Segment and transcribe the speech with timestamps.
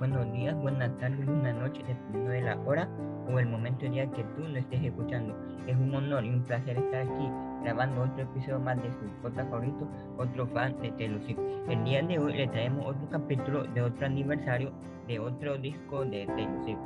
[0.00, 2.88] buenos días, buenas tardes, buenas noches, dependiendo de la hora
[3.30, 5.36] o el momento del día que tú no estés escuchando.
[5.66, 7.28] Es un honor y un placer estar aquí
[7.62, 9.86] grabando otro episodio más de su podcast favorito,
[10.16, 11.20] otro fan de Taylor
[11.68, 14.72] El día de hoy le traemos otro capítulo de otro aniversario
[15.06, 16.78] de otro disco de Taylor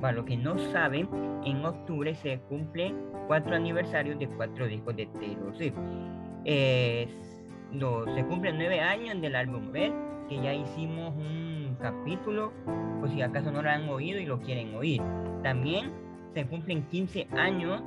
[0.00, 1.10] Para los que no saben,
[1.44, 2.96] en octubre se cumplen
[3.26, 5.74] cuatro aniversarios de cuatro discos de Taylor Swift.
[6.46, 9.92] se cumplen nueve años del álbum Red,
[10.30, 12.52] que ya hicimos un capítulo,
[13.00, 15.00] por si acaso no lo han oído y lo quieren oír.
[15.42, 15.92] También
[16.34, 17.82] se cumplen 15 años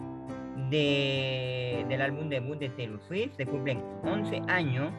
[0.70, 4.92] del álbum debut de Taylor Swift, se cumplen 11 años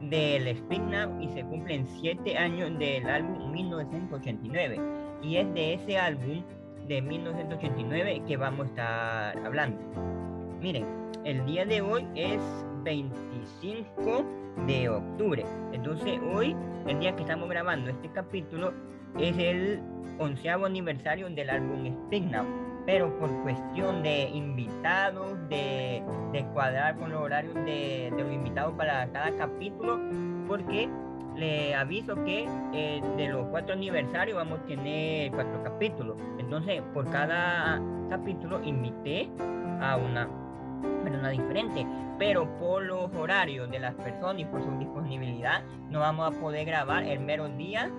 [0.00, 4.80] del Speak Now y se cumplen 7 años del álbum 1989.
[5.22, 6.42] Y es de ese álbum
[6.86, 9.78] de 1989 que vamos a estar hablando.
[10.60, 10.86] Miren,
[11.24, 12.40] el día de hoy es
[12.84, 14.24] 25
[14.66, 15.44] de octubre.
[15.72, 16.56] Entonces hoy,
[16.86, 18.72] el día que estamos grabando este capítulo,
[19.18, 19.80] es el
[20.18, 21.94] onceavo aniversario del álbum
[22.30, 26.02] Now pero por cuestión de invitados, de,
[26.52, 29.98] cuadrar con los horarios de, los invitados para cada capítulo,
[30.46, 30.88] porque
[31.34, 36.16] le aviso que eh, de los cuatro aniversarios vamos a tener cuatro capítulos.
[36.38, 39.28] Entonces, por cada capítulo invité
[39.80, 40.28] a una
[41.02, 41.86] persona diferente,
[42.18, 46.66] pero por los horarios de las personas y por su disponibilidad, no vamos a poder
[46.66, 47.90] grabar el mero día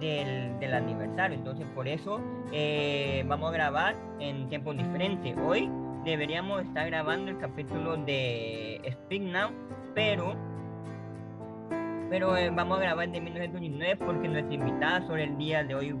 [0.00, 1.36] del, aniversario.
[1.36, 2.20] Entonces, por eso
[2.52, 5.36] eh, vamos a grabar en tiempos diferentes.
[5.38, 5.70] Hoy
[6.04, 9.50] deberíamos estar grabando el capítulo de Speak Now,
[9.94, 10.34] pero
[12.10, 15.96] pero eh, vamos a grabar de 1919 porque nuestra invitada sobre el día de hoy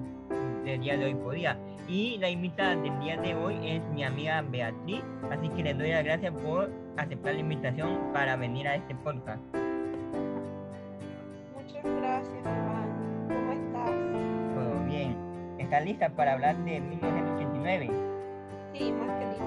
[0.62, 4.42] del día de hoy podía y la invitada del día de hoy es mi amiga
[4.42, 8.94] Beatriz así que le doy las gracias por aceptar la invitación para venir a este
[8.96, 9.42] podcast
[11.54, 12.72] muchas gracias
[15.72, 17.90] ¿Estás lista para hablar de 1989?
[18.74, 19.46] Sí, más que lista.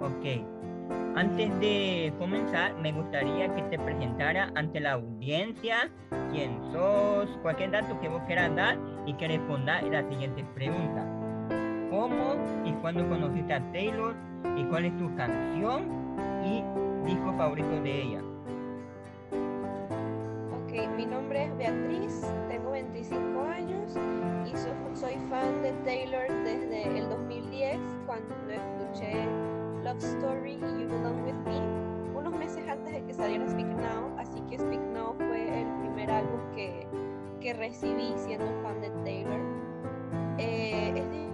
[0.00, 1.14] Ok.
[1.14, 5.90] Antes de comenzar, me gustaría que te presentara ante la audiencia
[6.30, 11.21] quién sos, cualquier dato que vos quieras dar y que responda la siguiente pregunta.
[11.92, 14.14] ¿Cómo y cuándo conociste a Taylor
[14.56, 15.82] y cuál es tu canción
[16.42, 16.64] y
[17.04, 18.20] disco favorito de ella?
[20.54, 23.94] Ok, mi nombre es Beatriz, tengo 25 años
[24.46, 29.26] y soy fan de Taylor desde el 2010 cuando escuché
[29.84, 34.18] Love Story y You Belong With Me, unos meses antes de que saliera Speak Now,
[34.18, 36.86] así que Speak Now fue el primer álbum que,
[37.42, 39.40] que recibí siendo fan de Taylor.
[40.38, 41.31] Eh, es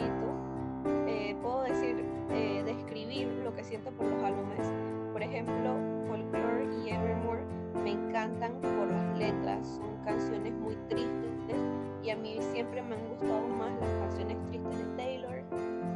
[0.00, 4.66] favorito, eh, puedo decir, eh, describir lo que siento por los álbumes,
[5.12, 5.76] por ejemplo,
[6.08, 7.44] Folklore y Evermore
[7.82, 11.56] me encantan por las letras, son canciones muy tristes
[12.02, 15.44] y a mí siempre me han gustado más las canciones tristes de Taylor.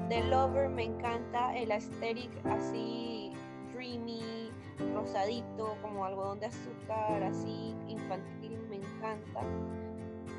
[0.08, 3.32] The Lover me encanta el aesthetic así
[3.72, 4.50] dreamy,
[4.94, 9.40] rosadito, como algodón de azúcar, así infantil, me encanta.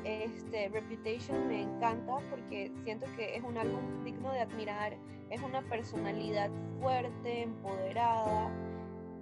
[0.06, 4.96] Este, Reputation me encanta porque siento que es un álbum digno de admirar,
[5.30, 6.48] es una personalidad
[6.80, 8.52] fuerte, empoderada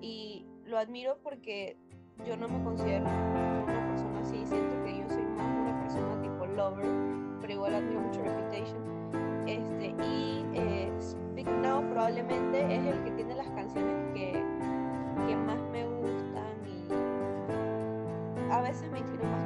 [0.03, 1.79] y lo admiro porque
[2.27, 6.45] yo no me considero una persona así, siento que yo soy más una persona tipo
[6.45, 6.87] lover,
[7.41, 8.85] pero igual admiro mucho Reputation.
[9.47, 15.59] Este, y eh, Speak Now probablemente es el que tiene las canciones que, que más
[15.73, 19.44] me gustan y a veces me inclino más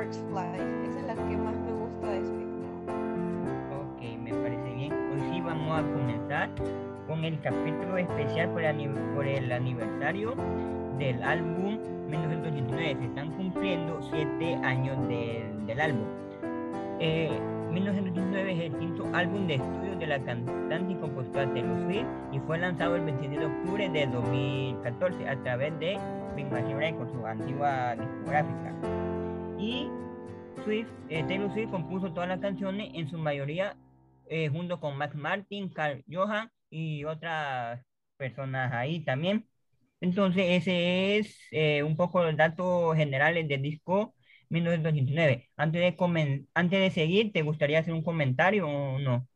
[0.00, 2.46] vez Sparks Fly, esa es la que más me gusta de Speak
[5.44, 6.48] vamos a comenzar
[7.06, 10.34] con el capítulo especial por el, por el aniversario
[10.98, 12.96] del álbum 1989.
[12.98, 16.06] Se están cumpliendo siete años del, del álbum.
[16.98, 17.30] Eh,
[17.70, 22.40] 1989 es el quinto álbum de estudio de la cantante y compositora Taylor Swift y
[22.40, 25.96] fue lanzado el 27 de octubre de 2014 a través de
[26.34, 28.72] Big Machine Records, su antigua discográfica.
[29.58, 29.88] Y
[30.64, 33.76] Swift, eh, Taylor Swift compuso todas las canciones, en su mayoría
[34.28, 37.84] eh, junto con Max Martin, Carl Johan y otras
[38.16, 39.48] personas ahí también.
[40.00, 44.14] Entonces, ese es eh, un poco los datos generales del disco
[44.48, 45.48] 1989.
[45.56, 49.26] Antes de, antes de seguir, ¿te gustaría hacer un comentario o no?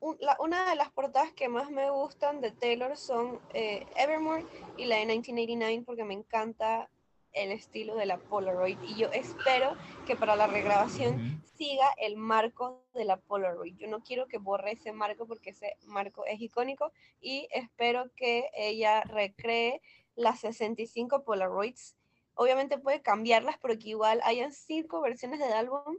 [0.00, 4.46] Una de las portadas que más me gustan de Taylor son eh, Evermore
[4.78, 6.88] y la de 1989 porque me encanta
[7.32, 9.76] el estilo de la Polaroid y yo espero
[10.06, 13.76] que para la regrabación siga el marco de la Polaroid.
[13.76, 18.48] Yo no quiero que borre ese marco porque ese marco es icónico y espero que
[18.54, 19.80] ella recree
[20.16, 21.96] las 65 Polaroids.
[22.34, 25.96] Obviamente puede cambiarlas, pero que igual hayan cinco versiones del álbum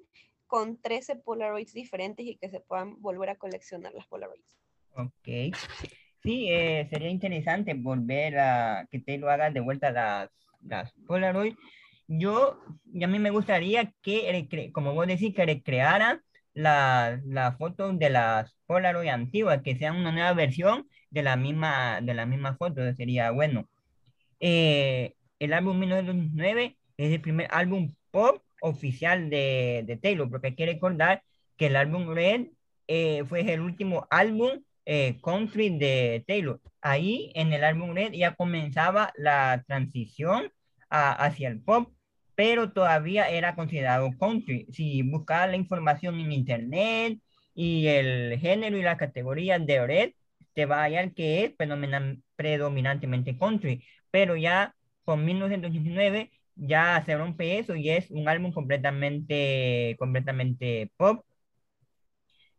[0.51, 4.59] con 13 Polaroids diferentes y que se puedan volver a coleccionar las Polaroids.
[4.95, 5.56] Ok.
[6.21, 10.30] Sí, eh, sería interesante volver a que te lo hagas de vuelta las,
[10.62, 11.56] las Polaroid.
[12.06, 12.59] Yo,
[12.94, 16.21] y a mí me gustaría que, como vos decís, que recreara
[16.53, 22.01] la, la foto de las Polaroid antiguas, que sea una nueva versión de la misma,
[22.01, 23.69] de la misma foto, sería bueno.
[24.42, 30.56] Eh, el álbum 1909 es el primer álbum pop oficial de, de Taylor, porque hay
[30.56, 31.24] que recordar
[31.58, 32.48] que el álbum Red
[32.88, 36.60] eh, fue el último álbum eh, country de Taylor.
[36.81, 40.52] Ahí en el álbum Red ya comenzaba la transición
[40.90, 41.94] hacia el pop,
[42.36, 44.68] pero todavía era considerado country.
[44.72, 47.19] Si buscaba la información en internet
[47.56, 50.12] y el género y la categoría de Red,
[50.54, 51.54] te va a hallar que es
[52.36, 54.75] predominantemente country, pero ya
[55.06, 56.31] con 1989
[56.62, 61.25] ya se rompe eso y es un álbum completamente, completamente pop.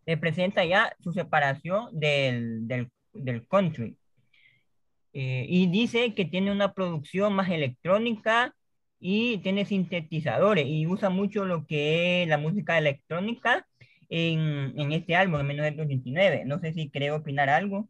[0.07, 3.97] Representa ya su separación del, del, country.
[5.13, 8.55] Eh, y dice que tiene una producción más electrónica
[8.99, 13.67] y tiene sintetizadores y usa mucho lo que es la música electrónica
[14.09, 16.45] en, en este álbum, en 1989.
[16.47, 17.89] No sé si creo opinar algo.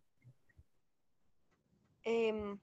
[2.04, 2.58] Em,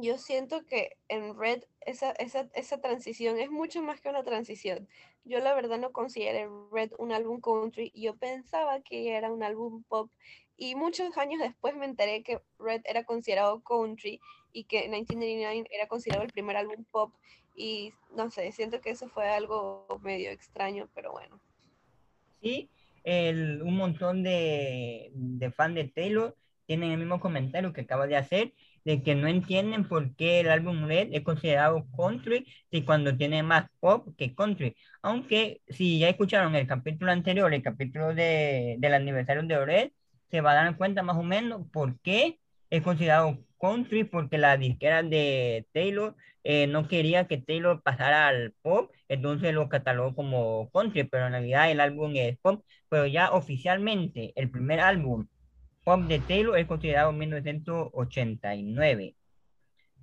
[0.00, 4.86] yo siento que en Red esa, esa, esa, transición es mucho más que una transición.
[5.24, 9.82] Yo la verdad no considero Red un álbum country, yo pensaba que era un álbum
[9.84, 10.10] pop
[10.56, 14.20] y muchos años después me enteré que Red era considerado country
[14.52, 17.12] y que 1999 era considerado el primer álbum pop
[17.56, 21.40] y no sé, siento que eso fue algo medio extraño, pero bueno.
[22.40, 22.68] Sí,
[23.04, 28.16] el, un montón de, de fans de Taylor tienen el mismo comentario que acaba de
[28.16, 28.52] hacer,
[28.84, 33.42] de que no entienden por qué el álbum Red es considerado country si cuando tiene
[33.42, 34.76] más pop que country.
[35.02, 39.90] Aunque si ya escucharon el capítulo anterior, el capítulo de, del aniversario de Red,
[40.30, 42.38] se va a dar cuenta más o menos por qué
[42.70, 48.54] es considerado country, porque la disquera de Taylor eh, no quería que Taylor pasara al
[48.62, 53.30] pop, entonces lo catalogó como country, pero en realidad el álbum es pop, pero ya
[53.32, 55.26] oficialmente el primer álbum
[55.84, 59.14] pop de Taylor es considerado 1989.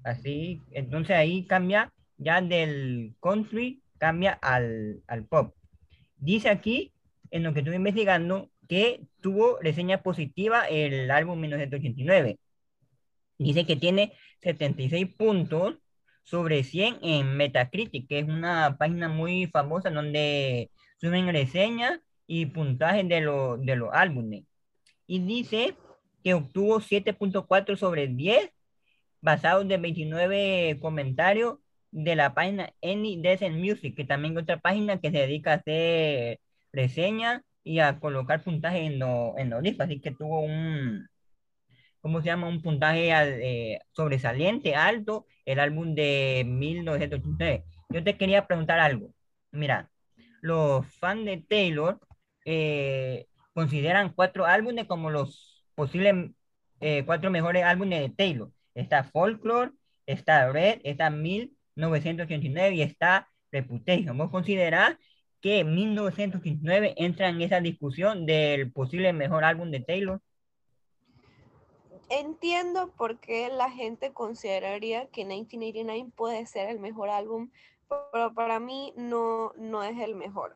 [0.03, 5.55] Así, entonces ahí cambia ya del country, cambia al, al pop.
[6.17, 6.93] Dice aquí,
[7.31, 12.39] en lo que estuve investigando, que tuvo reseña positiva el álbum 1989.
[13.37, 15.75] Dice que tiene 76 puntos
[16.23, 23.07] sobre 100 en Metacritic, que es una página muy famosa donde suben reseñas y puntajes
[23.07, 23.21] de,
[23.61, 24.43] de los álbumes
[25.07, 25.75] y dice
[26.23, 28.51] que obtuvo 7.4 sobre 10
[29.21, 31.57] basado en 29 comentarios
[31.91, 35.55] de la página Any Decent Music, que también es otra página que se dedica a
[35.55, 36.39] hacer
[36.71, 41.07] reseñas y a colocar puntaje en, en los discos, así que tuvo un,
[42.01, 42.47] ¿cómo se llama?
[42.47, 47.63] Un puntaje eh, sobresaliente, alto, el álbum de 1989.
[47.89, 49.13] Yo te quería preguntar algo.
[49.51, 49.89] Mira,
[50.41, 51.99] los fans de Taylor
[52.45, 53.27] eh,
[53.57, 56.29] consideran cuatro álbumes como los posibles
[56.79, 58.51] eh, cuatro mejores álbumes de Taylor.
[58.75, 59.71] Está Folklore,
[60.05, 64.15] está Red, está 1989 y está Reputation.
[64.15, 64.95] ¿Vos considerás
[65.41, 70.21] que 1989 entra en esa discusión del posible mejor álbum de Taylor?
[72.11, 77.49] Entiendo por qué la gente consideraría que 1989 puede ser el mejor álbum,
[78.11, 80.55] pero para mí no, no es el mejor.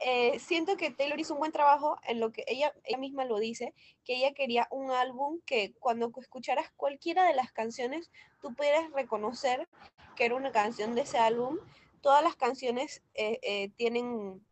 [0.00, 3.38] Eh, siento que Taylor hizo un buen trabajo en lo que ella, ella misma lo
[3.38, 3.74] dice,
[4.04, 8.10] que ella quería un álbum que cuando escucharas cualquiera de las canciones,
[8.40, 9.68] tú pudieras reconocer
[10.16, 11.58] que era una canción de ese álbum.
[12.00, 14.44] Todas las canciones eh, eh, tienen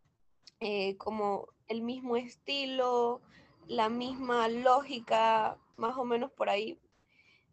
[0.96, 3.20] como el mismo estilo,
[3.66, 6.78] la misma lógica, más o menos por ahí.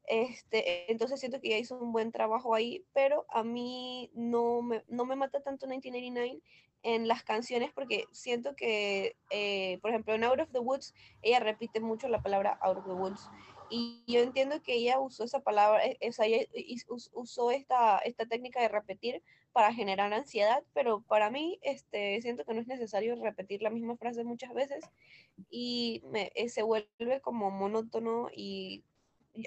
[0.06, 4.84] Este, entonces siento que ella hizo un buen trabajo ahí, pero a mí no me,
[4.88, 6.42] no me mata tanto 1989
[6.84, 11.40] en las canciones porque siento que, eh, por ejemplo, en Out of the Woods, ella
[11.40, 13.30] repite mucho la palabra Out of the Woods.
[13.70, 16.46] Y yo entiendo que ella usó esa palabra, esa, ella
[17.14, 19.22] usó esta, esta técnica de repetir
[19.52, 23.98] para generar ansiedad, pero para mí este, siento que no es necesario repetir la misma
[23.98, 24.86] frase muchas veces
[25.50, 28.84] y me, eh, se vuelve como monótono y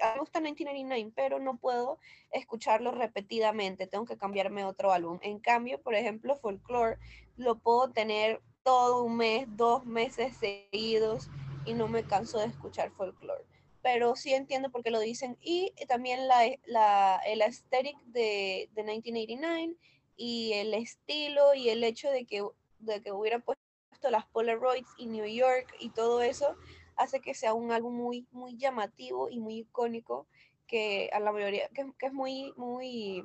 [0.01, 1.99] me gusta 1999, pero no puedo
[2.31, 5.19] escucharlo repetidamente, tengo que cambiarme otro álbum.
[5.21, 6.97] En cambio, por ejemplo, Folklore
[7.37, 11.29] lo puedo tener todo un mes, dos meses seguidos
[11.65, 13.43] y no me canso de escuchar Folklore.
[13.81, 15.37] Pero sí entiendo por qué lo dicen.
[15.41, 19.75] Y también la, la, el aesthetic de, de 1989
[20.15, 22.43] y el estilo y el hecho de que,
[22.79, 23.61] de que hubiera puesto
[24.09, 26.55] las Polaroids y New York y todo eso
[26.95, 30.27] hace que sea un álbum muy, muy llamativo y muy icónico
[30.67, 33.23] que a la mayoría, que, es muy, muy,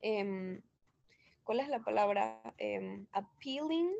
[0.00, 0.60] em,
[1.44, 2.40] ¿cuál es la palabra?
[2.58, 3.90] Em, appealing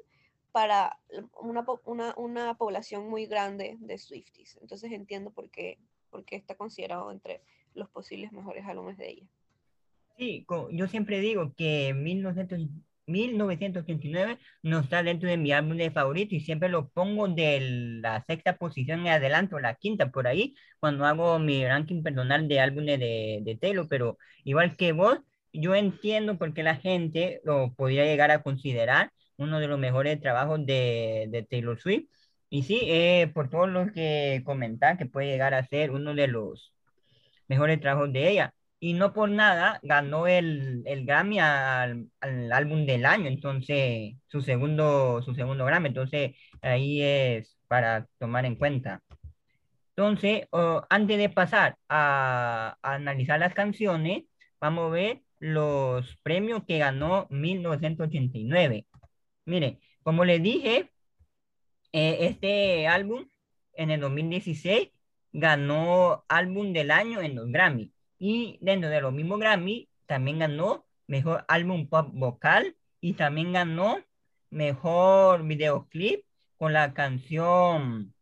[0.52, 0.98] para
[1.40, 4.58] una, una, una, población muy grande de Swifties.
[4.60, 5.78] Entonces entiendo por qué,
[6.10, 7.42] por qué está considerado entre
[7.74, 9.26] los posibles mejores álbumes de ella.
[10.18, 12.60] Sí, yo siempre digo que 1900
[13.06, 17.60] 1989 no está dentro de mi álbum de favorito y siempre lo pongo de
[18.02, 22.48] la sexta posición en adelante o la quinta por ahí cuando hago mi ranking personal
[22.48, 25.18] de álbumes de, de Taylor, pero igual que vos,
[25.52, 30.20] yo entiendo por qué la gente lo podría llegar a considerar uno de los mejores
[30.20, 32.08] trabajos de, de Taylor Swift.
[32.50, 36.28] Y sí, eh, por todo lo que comentar, que puede llegar a ser uno de
[36.28, 36.74] los
[37.48, 42.84] mejores trabajos de ella y no por nada ganó el, el Grammy al, al, álbum
[42.84, 49.00] del año, entonces su segundo, su segundo Grammy, entonces ahí es para tomar en cuenta.
[49.90, 50.48] Entonces,
[50.90, 54.24] antes de pasar a, analizar las canciones,
[54.60, 58.86] vamos a ver los premios que ganó 1989.
[59.44, 60.90] Mire, como les dije,
[61.92, 63.28] eh, este álbum
[63.74, 64.90] en el 2016
[65.32, 67.92] ganó álbum del año en los Grammy.
[68.24, 73.98] Y dentro de los mismos Grammy, también ganó Mejor Álbum Pop Vocal y también ganó
[74.48, 76.24] Mejor Videoclip
[76.56, 78.14] con la canción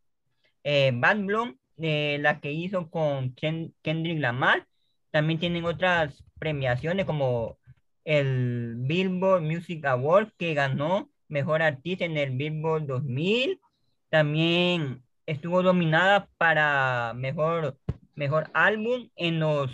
[0.64, 4.66] eh, Bad Bloom, eh, la que hizo con Kendrick Lamar.
[5.10, 7.58] También tienen otras premiaciones como
[8.06, 13.60] el Billboard Music Award que ganó Mejor Artista en el Billboard 2000.
[14.08, 17.76] También estuvo dominada para Mejor
[18.20, 19.70] mejor álbum en los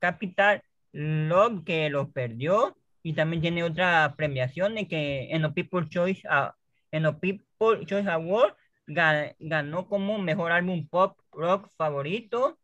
[0.00, 5.88] Capital Love que lo perdió y también tiene otra premiación de que en los People
[5.88, 6.52] Choice uh,
[6.90, 8.54] en los People Choice Award
[8.86, 12.58] ganó como mejor álbum pop rock favorito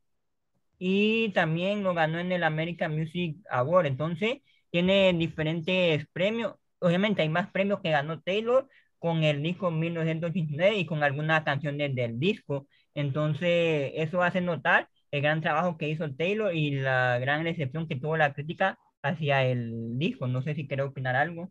[0.78, 3.86] y también lo ganó en el American Music Award.
[3.86, 4.38] Entonces
[4.70, 6.54] tiene diferentes premios.
[6.80, 11.94] Obviamente hay más premios que ganó Taylor con el disco 1989 y con algunas canciones
[11.94, 12.66] del disco.
[12.94, 17.96] Entonces eso hace notar el gran trabajo que hizo Taylor y la gran recepción que
[17.96, 20.26] tuvo la crítica hacia el disco.
[20.26, 21.50] No sé si quiere opinar algo.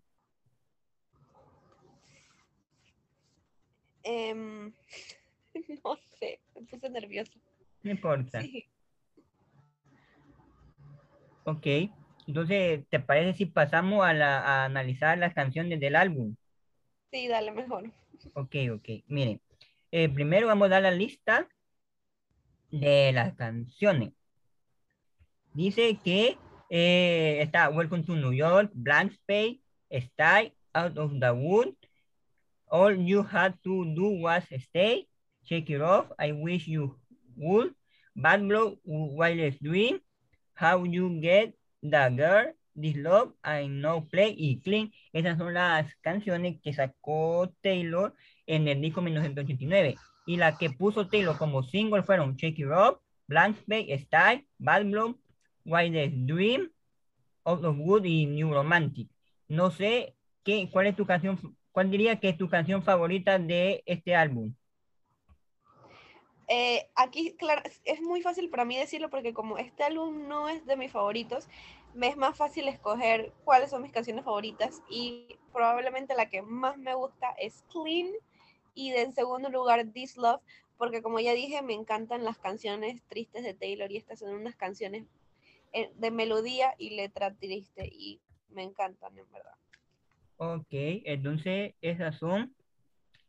[4.04, 4.72] Em,
[5.84, 7.34] no sé, me puse nerviosa.
[7.82, 8.44] No importa.
[11.44, 11.68] Ok,
[12.28, 16.36] entonces, ¿te parece si pasamos a, la, a analizar las canciones del álbum?
[17.12, 17.92] Sí, dale mejor.
[18.34, 18.90] Ok, ok.
[19.08, 19.40] Miren,
[19.92, 21.48] eh, primero vamos a dar la lista
[22.72, 24.14] de las canciones.
[25.54, 26.38] Dice que
[26.70, 31.76] eh, está Welcome to New York, Blank Space, Stay Out of the Wood,
[32.68, 35.08] All You Had to Do Was Stay,
[35.44, 37.00] Shake It Off, I Wish You
[37.38, 37.74] Would,
[38.16, 40.00] Bad Blow, Wildest Dream,
[40.56, 44.92] How You Get the Girl, This Love, I Know Play y Clean.
[45.14, 48.14] Esas son las canciones que sacó Taylor
[48.46, 53.00] en el disco 1989 y la que puso Taylor como single fueron Shake It Up,
[53.28, 55.18] Blank Space, Style, Bad Bloom,
[55.66, 56.72] Wildest Dream,
[57.44, 59.10] Out of Wood y New Romantic.
[59.48, 61.40] No sé qué, cuál es tu canción,
[61.72, 64.54] cuál diría que es tu canción favorita de este álbum.
[66.48, 70.66] Eh, aquí, claro, es muy fácil para mí decirlo porque como este álbum no es
[70.66, 71.48] de mis favoritos,
[71.96, 76.78] me es más fácil escoger cuáles son mis canciones favoritas y probablemente la que más
[76.78, 78.08] me gusta es Clean
[78.76, 80.42] y en segundo lugar This Love,
[80.78, 84.56] porque como ya dije, me encantan las canciones tristes de Taylor y estas son unas
[84.56, 85.06] canciones
[85.74, 89.56] eh, de melodía y letra triste y me encantan en verdad.
[90.38, 92.54] Ok, entonces esas son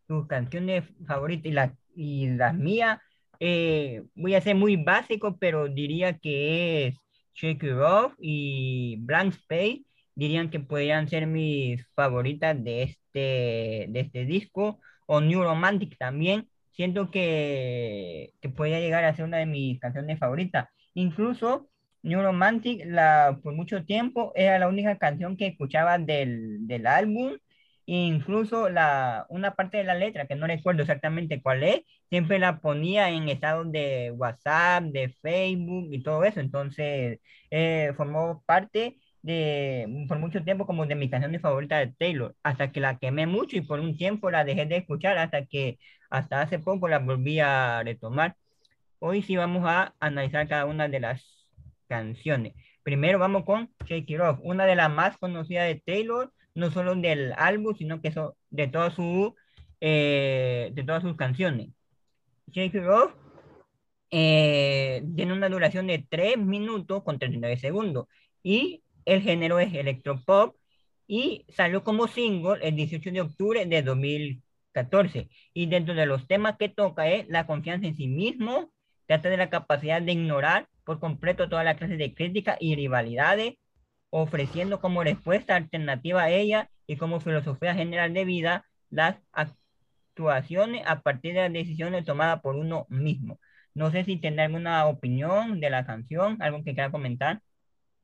[0.06, 3.00] tus canciones favoritas y, la, y las mías.
[3.38, 6.96] Eh, voy a ser muy básico, pero diría que es
[7.34, 9.84] Shake It Off y Blank Space.
[10.14, 16.48] Dirían que podrían ser mis favoritas de este, de este disco o New Romantic también,
[16.72, 20.68] siento que, que podría llegar a ser una de mis canciones favoritas.
[20.94, 21.68] Incluso
[22.02, 27.32] New Romantic, la, por mucho tiempo, era la única canción que escuchaba del, del álbum
[27.88, 32.58] Incluso la, una parte de la letra, que no recuerdo exactamente cuál es, siempre la
[32.60, 36.40] ponía en estados de WhatsApp, de Facebook y todo eso.
[36.40, 37.20] Entonces,
[37.50, 42.71] eh, formó parte de, por mucho tiempo como de mi canción favorita de Taylor, hasta
[42.73, 45.78] que la quemé mucho y por un tiempo la dejé de escuchar hasta que
[46.11, 48.37] hasta hace poco la volví a retomar.
[49.00, 51.25] Hoy sí vamos a analizar cada una de las
[51.88, 52.54] canciones.
[52.85, 56.95] Primero vamos con Shake It Off, una de las más conocidas de Taylor no solo
[56.95, 59.35] del álbum, sino que eso, de, todo su,
[59.80, 61.71] eh, de todas sus canciones.
[62.52, 63.12] Shake It Off
[64.11, 68.06] eh, tiene una duración de 3 minutos con 39 segundos
[68.42, 70.56] y el género es electropop
[71.06, 76.56] y salió como single el 18 de octubre de 2014 y dentro de los temas
[76.58, 78.72] que toca es la confianza en sí mismo,
[79.06, 83.54] trata de la capacidad de ignorar por completo toda la clase de críticas y rivalidades
[84.10, 91.00] ofreciendo como respuesta alternativa a ella y como filosofía general de vida las actuaciones a
[91.02, 93.40] partir de las decisiones tomadas por uno mismo.
[93.75, 97.42] No sé si tiene alguna opinión de la canción, algo que quiera comentar.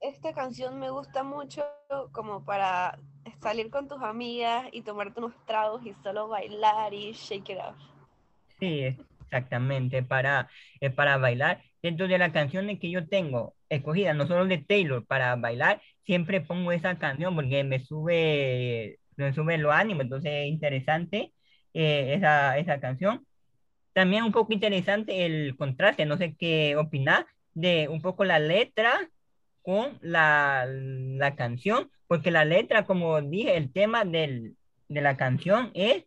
[0.02, 1.64] Esta canción me gusta mucho
[2.10, 2.98] como para
[3.40, 7.76] salir con tus amigas y tomarte unos tragos y solo bailar y shake it off.
[8.58, 10.50] Sí, exactamente, para,
[10.96, 11.62] para bailar.
[11.80, 16.40] Dentro de las canciones que yo tengo escogidas, no solo de Taylor, para bailar, siempre
[16.40, 21.32] pongo esa canción porque me sube, me sube lo ánimo, entonces es interesante
[21.74, 23.24] eh, esa, esa canción.
[23.92, 29.08] También un poco interesante el contraste, no sé qué opinar de un poco la letra
[29.62, 34.56] con la, la canción, porque la letra, como dije, el tema del,
[34.88, 36.04] de la canción es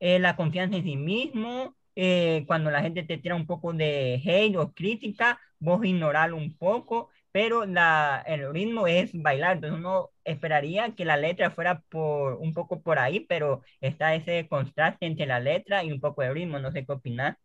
[0.00, 4.22] eh, la confianza en sí mismo, eh, cuando la gente te tira un poco de
[4.24, 10.10] hate o crítica, vos ignorarlo un poco, pero la, el ritmo es bailar, entonces uno
[10.24, 15.26] esperaría que la letra fuera por, un poco por ahí, pero está ese contraste entre
[15.26, 17.38] la letra y un poco de ritmo, no sé qué opinar.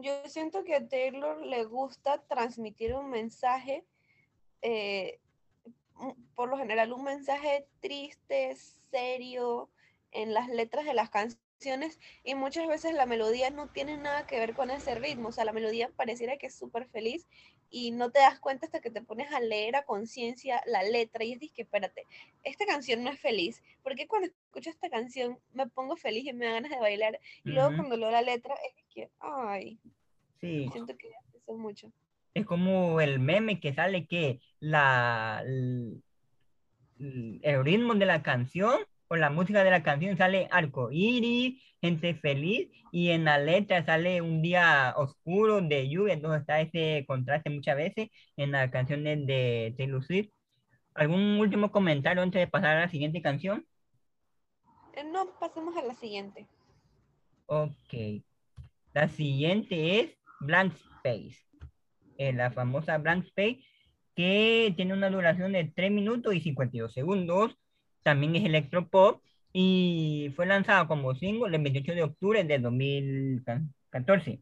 [0.00, 3.84] Yo siento que a Taylor le gusta transmitir un mensaje,
[4.62, 5.18] eh,
[6.34, 8.54] por lo general un mensaje triste,
[8.90, 9.68] serio,
[10.12, 14.38] en las letras de las canciones y muchas veces la melodía no tiene nada que
[14.38, 17.26] ver con ese ritmo, o sea, la melodía pareciera que es súper feliz
[17.70, 21.24] y no te das cuenta hasta que te pones a leer a conciencia la letra
[21.24, 22.06] y es que, espérate,
[22.44, 26.46] esta canción no es feliz, porque cuando escucho esta canción me pongo feliz y me
[26.46, 29.78] da ganas de bailar y luego cuando leo la letra es que, ay,
[30.40, 30.68] sí.
[30.72, 31.92] siento que eso es mucho.
[32.34, 36.02] Es como el meme que sale que la, el
[37.64, 42.70] ritmo de la canción por la música de la canción sale arco iris, gente feliz,
[42.92, 47.76] y en la letra sale un día oscuro de lluvia, entonces está ese contraste muchas
[47.76, 50.30] veces en las canciones de Taylor Swift.
[50.94, 53.66] ¿Algún último comentario antes de pasar a la siguiente canción?
[54.94, 56.46] Eh, no, pasemos a la siguiente.
[57.46, 58.22] Ok.
[58.92, 61.38] La siguiente es Blank Space.
[62.16, 63.60] Eh, la famosa Blank Space
[64.14, 67.56] que tiene una duración de 3 minutos y 52 segundos
[68.02, 69.22] también es electropop
[69.52, 74.40] y fue lanzado como single el 28 de octubre de 2014.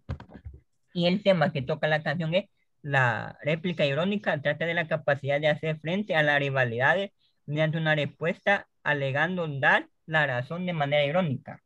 [0.95, 2.47] Y el tema que toca la canción es
[2.81, 7.11] la réplica irónica, trata de la capacidad de hacer frente a las rivalidades
[7.45, 11.63] mediante una respuesta alegando dar la razón de manera irónica.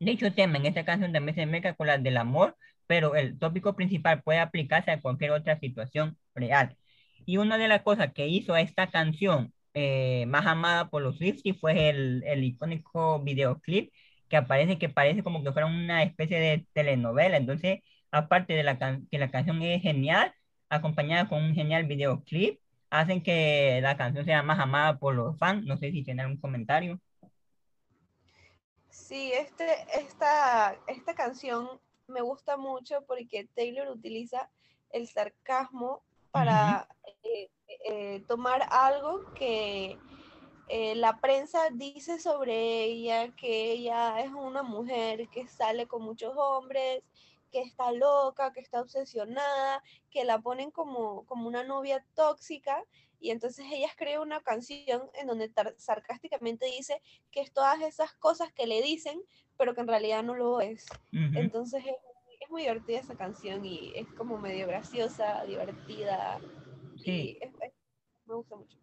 [0.00, 2.56] Dicho tema en esta canción también se mezcla con la del amor,
[2.88, 6.76] pero el tópico principal puede aplicarse a cualquier otra situación real.
[7.26, 11.18] Y una de las cosas que hizo a esta canción eh, más amada por los
[11.18, 13.92] Swifties fue el, el icónico videoclip
[14.28, 17.36] que aparece, que parece como que fuera una especie de telenovela.
[17.36, 18.78] Entonces, aparte de la
[19.10, 20.34] que la canción es genial,
[20.70, 25.64] acompañada con un genial videoclip, hacen que la canción sea más amada por los fans.
[25.66, 27.00] No sé si tienen algún comentario.
[28.90, 34.50] Sí, este, esta, esta canción me gusta mucho porque Taylor utiliza
[34.90, 36.88] el sarcasmo para
[37.84, 39.98] eh, tomar algo que
[40.68, 46.34] eh, la prensa dice sobre ella, que ella es una mujer que sale con muchos
[46.36, 47.02] hombres,
[47.50, 52.84] que está loca, que está obsesionada, que la ponen como, como una novia tóxica.
[53.20, 57.00] Y entonces ella escribe una canción en donde sarcásticamente dice
[57.30, 59.20] que es todas esas cosas que le dicen,
[59.56, 60.86] pero que en realidad no lo es.
[61.12, 61.94] Entonces es,
[62.40, 66.38] es, muy divertida esa canción y es como medio graciosa, divertida,
[66.96, 67.38] Sí.
[68.26, 68.76] me gusta mucho.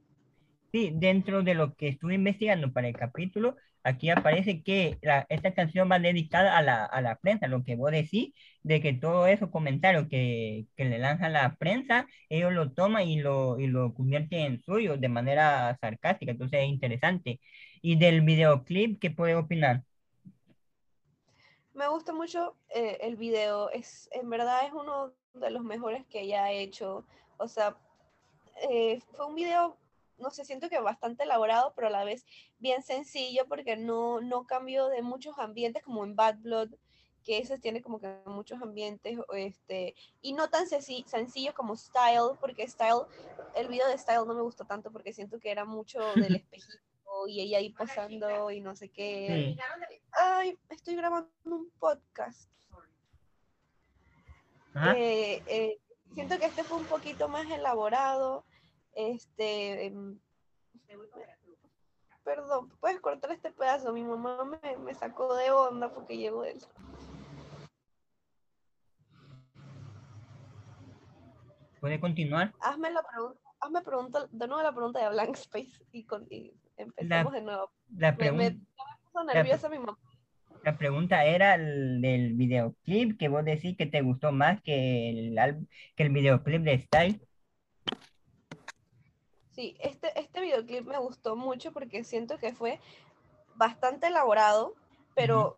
[0.72, 4.98] Sí, dentro de lo que estuve investigando para el capítulo, aquí aparece que
[5.30, 8.94] esta canción va dedicada a la, a la, prensa, lo que vos decís, de que
[8.94, 13.68] todo esos comentarios que, que, le lanza la prensa, ellos lo toman y lo, y
[13.68, 17.40] lo convierten en suyo de manera sarcástica, entonces es interesante.
[17.82, 19.84] Y del videoclip, ¿qué puede opinar?
[21.76, 26.22] Me gusta mucho eh, el video, es, en verdad es uno de los mejores que
[26.22, 27.06] ella ha hecho,
[27.38, 27.78] o sea,
[28.68, 29.78] eh, fue un video
[30.18, 32.26] no sé, siento que bastante elaborado, pero a la vez
[32.60, 36.70] bien sencillo porque no, no cambió de muchos ambientes como en Bad Blood,
[37.24, 42.68] que ese tiene como que muchos ambientes, este, y no tan sencillo como Style, porque
[42.68, 43.06] Style,
[43.56, 46.80] el video de Style no me gustó tanto porque siento que era mucho del espejito
[47.28, 49.58] y ella ahí pasando y no sé qué.
[50.12, 52.50] Ay, estoy grabando un podcast.
[54.96, 55.80] Eh, eh,
[56.14, 58.46] siento que este fue un poquito más elaborado
[58.96, 60.18] este, em,
[62.24, 63.94] perdón, puedes cortar este pedazo.
[63.94, 66.60] Mi mamá me, me sacó de onda porque llegó él.
[71.80, 72.52] ¿Puede continuar?
[72.62, 76.28] Hazme la pregunta, hazme pregunta, de nuevo la pregunta de Blank Space y, con,
[76.78, 77.70] empezamos de nuevo.
[77.96, 78.56] La pregunta.
[79.32, 79.96] nerviosa mi mamá.
[80.64, 85.68] La pregunta era el del videoclip que vos decís que te gustó más que el,
[85.96, 87.22] que el videoclip de Style.
[89.56, 92.82] Sí, este, este videoclip me gustó mucho porque siento que fue
[93.56, 94.74] bastante elaborado,
[95.16, 95.58] pero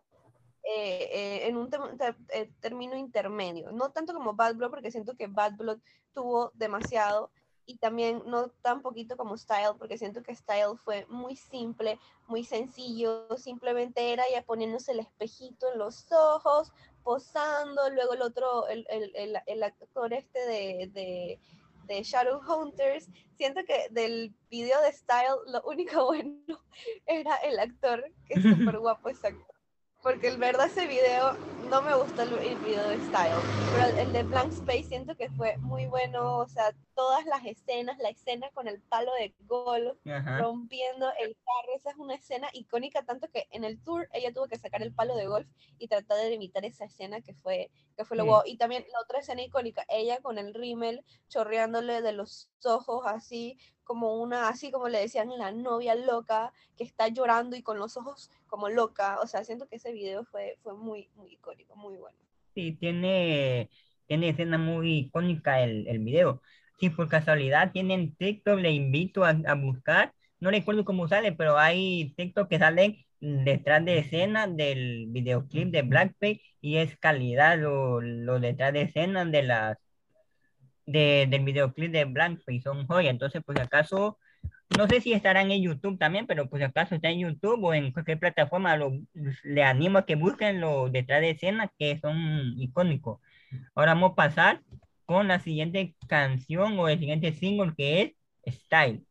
[0.62, 1.68] eh, eh, en un
[2.28, 3.72] eh, término intermedio.
[3.72, 5.78] No tanto como Bad Blood, porque siento que Bad Blood
[6.14, 7.32] tuvo demasiado,
[7.66, 12.44] y también no tan poquito como Style, porque siento que Style fue muy simple, muy
[12.44, 18.86] sencillo, simplemente era ya poniéndose el espejito en los ojos, posando, luego el otro, el,
[18.88, 21.40] el, el, actor este de de
[21.88, 26.60] Shadowhunters, siento que del video de Style lo único bueno
[27.06, 29.47] era el actor, que es súper guapo ese actor
[30.02, 31.36] porque el verdad ese video
[31.68, 33.34] no me gustó el, video de Style,
[33.74, 37.98] pero el, de Blank Space siento que fue muy bueno, o sea, todas las escenas,
[37.98, 39.98] la escena con el palo de golf,
[40.38, 44.48] rompiendo el carro, esa es una escena icónica, tanto que en el tour ella tuvo
[44.48, 45.46] que sacar el palo de golf
[45.78, 48.42] y tratar de imitar esa escena que fue, que fue lo wow.
[48.46, 53.58] Y también la otra escena icónica, ella con el rímel chorreándole de los ojos así,
[53.88, 57.96] como una, así como le decían, la novia loca que está llorando y con los
[57.96, 59.18] ojos como loca.
[59.22, 62.18] O sea, siento que ese video fue, fue muy, muy icónico, muy bueno.
[62.54, 63.70] Sí, tiene,
[64.06, 66.42] tiene escena muy icónica el, el video.
[66.78, 70.12] Si por casualidad tienen TikTok, le invito a, a, buscar.
[70.38, 75.82] No recuerdo cómo sale, pero hay TikTok que salen detrás de escena del videoclip de
[75.82, 79.78] Blackpink y es calidad lo, lo detrás de escena de las
[80.88, 83.10] de, del videoclip de Blackface son joya.
[83.10, 84.18] Entonces, pues acaso,
[84.76, 87.92] no sé si estarán en YouTube también, pero pues acaso está en YouTube o en
[87.92, 88.92] cualquier plataforma, lo,
[89.44, 93.20] le animo a que busquen los detrás de escena que son icónicos.
[93.74, 94.62] Ahora vamos a pasar
[95.04, 99.04] con la siguiente canción o el siguiente single que es Style.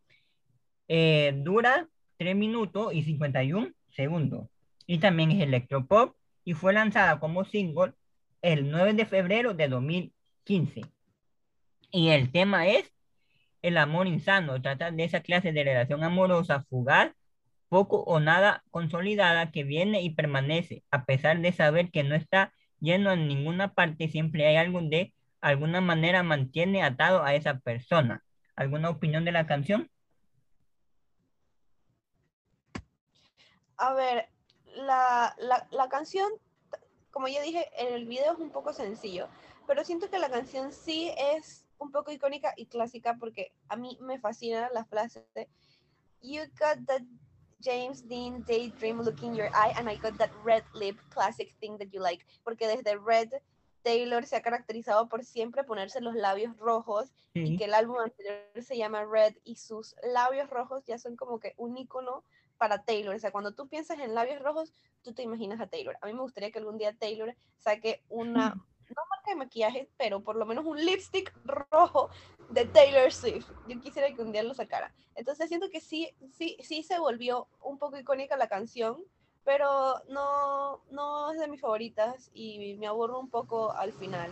[0.88, 1.88] Eh, dura
[2.18, 4.48] 3 minutos y 51 segundos.
[4.88, 7.94] Y también es electropop y fue lanzada como single
[8.42, 10.82] el 9 de febrero de 2015.
[11.98, 12.94] Y el tema es
[13.64, 14.62] el amor insano.
[14.62, 17.12] Trata de esa clase de relación amorosa fugaz,
[17.70, 22.54] poco o nada consolidada que viene y permanece, a pesar de saber que no está
[22.80, 28.24] lleno en ninguna parte, siempre hay algo de alguna manera mantiene atado a esa persona.
[28.56, 29.90] ¿Alguna opinión de la canción?
[33.78, 34.30] A ver,
[34.76, 36.32] la, la, la canción,
[37.10, 39.30] como ya dije, en el video es un poco sencillo,
[39.66, 43.98] pero siento que la canción sí es un poco icónica y clásica porque a mí
[44.02, 45.48] me fascina la frase de
[46.22, 47.04] You got that
[47.62, 51.78] James Dean daydream look in your eye and I got that red lip classic thing
[51.78, 52.26] that you like.
[52.44, 53.30] Porque desde Red,
[53.84, 58.42] Taylor se ha caracterizado por siempre ponerse los labios rojos y que el álbum anterior
[58.62, 62.24] se llama Red y sus labios rojos ya son como que un icono
[62.58, 63.16] para Taylor.
[63.16, 65.98] O sea, cuando tú piensas en labios rojos, tú te imaginas a Taylor.
[66.02, 68.56] A mí me gustaría que algún día Taylor saque una
[68.90, 71.34] no marca de maquillaje, pero por lo menos un lipstick
[71.72, 72.10] rojo
[72.50, 73.50] de Taylor Swift.
[73.68, 74.94] Yo quisiera que un día lo sacara.
[75.16, 79.04] Entonces siento que sí, sí, sí se volvió un poco icónica la canción,
[79.44, 84.32] pero no, no es de mis favoritas y me aburro un poco al final.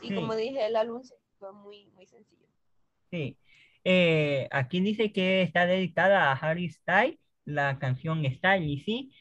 [0.00, 1.02] Y como dije, el álbum
[1.38, 2.46] fue muy, muy sencillo.
[3.10, 3.38] Sí.
[3.84, 9.12] Eh, aquí dice que está dedicada a Harry Styles, la canción Style, y sí,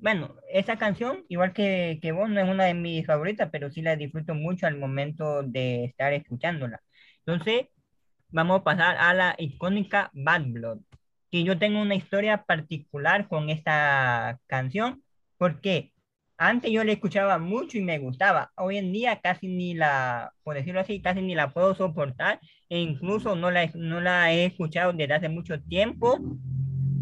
[0.00, 3.82] bueno, esa canción, igual que, que vos, no es una de mis favoritas, pero sí
[3.82, 6.80] la disfruto mucho al momento de estar escuchándola.
[7.26, 7.66] Entonces,
[8.30, 10.80] vamos a pasar a la icónica Bad Blood.
[11.30, 15.02] que yo tengo una historia particular con esta canción,
[15.38, 15.92] porque
[16.38, 18.52] antes yo la escuchaba mucho y me gustaba.
[18.56, 22.80] Hoy en día casi ni la, por decirlo así, casi ni la puedo soportar e
[22.80, 26.18] incluso no la, no la he escuchado desde hace mucho tiempo.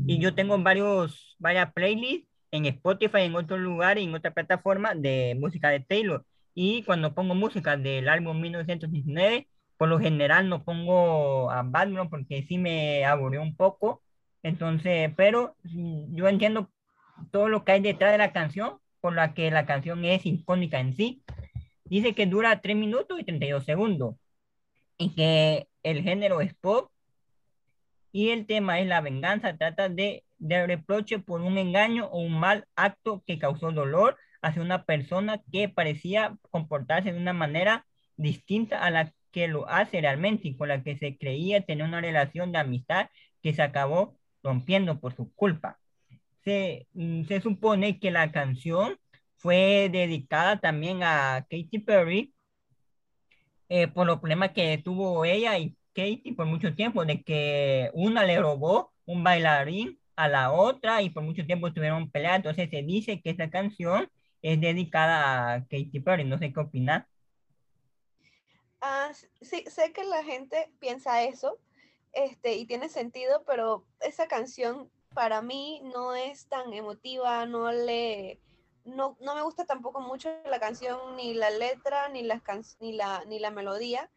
[0.06, 4.94] Y yo tengo varios, varias playlists en Spotify, en otro lugar y en otra plataforma
[4.94, 6.24] de música de Taylor.
[6.54, 12.42] Y cuando pongo música del álbum 1919, por lo general no pongo a Batman porque
[12.42, 14.02] sí me aburrió un poco.
[14.42, 16.70] Entonces, pero yo entiendo
[17.30, 20.80] todo lo que hay detrás de la canción, por la que la canción es icónica
[20.80, 21.22] en sí.
[21.84, 24.16] Dice que dura 3 minutos y 32 segundos
[24.98, 26.90] y que el género es pop
[28.12, 32.38] y el tema es la venganza, trata de, de reproche por un engaño o un
[32.40, 38.84] mal acto que causó dolor hacia una persona que parecía comportarse de una manera distinta
[38.84, 42.52] a la que lo hace realmente y con la que se creía tener una relación
[42.52, 43.08] de amistad
[43.42, 45.78] que se acabó rompiendo por su culpa.
[46.44, 48.98] Se, mm, se supone que la canción
[49.36, 52.34] fue dedicada también a Katy Perry
[53.68, 58.24] eh, por los problemas que tuvo ella y Katy por mucho tiempo, de que una
[58.24, 62.50] le robó un bailarín a la otra y por mucho tiempo estuvieron peleando.
[62.50, 64.10] Entonces se dice que esta canción
[64.42, 66.24] es dedicada a Katy Perry.
[66.24, 67.06] No sé qué opinar.
[68.80, 69.10] Ah,
[69.42, 71.58] sí, sé que la gente piensa eso,
[72.12, 78.40] este, y tiene sentido, pero esa canción para mí no es tan emotiva, no le,
[78.84, 82.40] no, no me gusta tampoco mucho la canción, ni la letra, ni, las
[82.80, 84.10] ni, la, ni la melodía,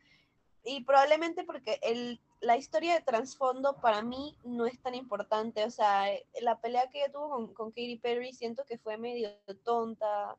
[0.63, 5.71] y probablemente porque el, la historia de trasfondo para mí no es tan importante, o
[5.71, 6.05] sea,
[6.41, 9.29] la pelea que ella tuvo con, Katy Perry siento que fue medio
[9.63, 10.37] tonta,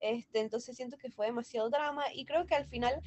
[0.00, 3.00] este, entonces siento que fue demasiado drama, y creo que al final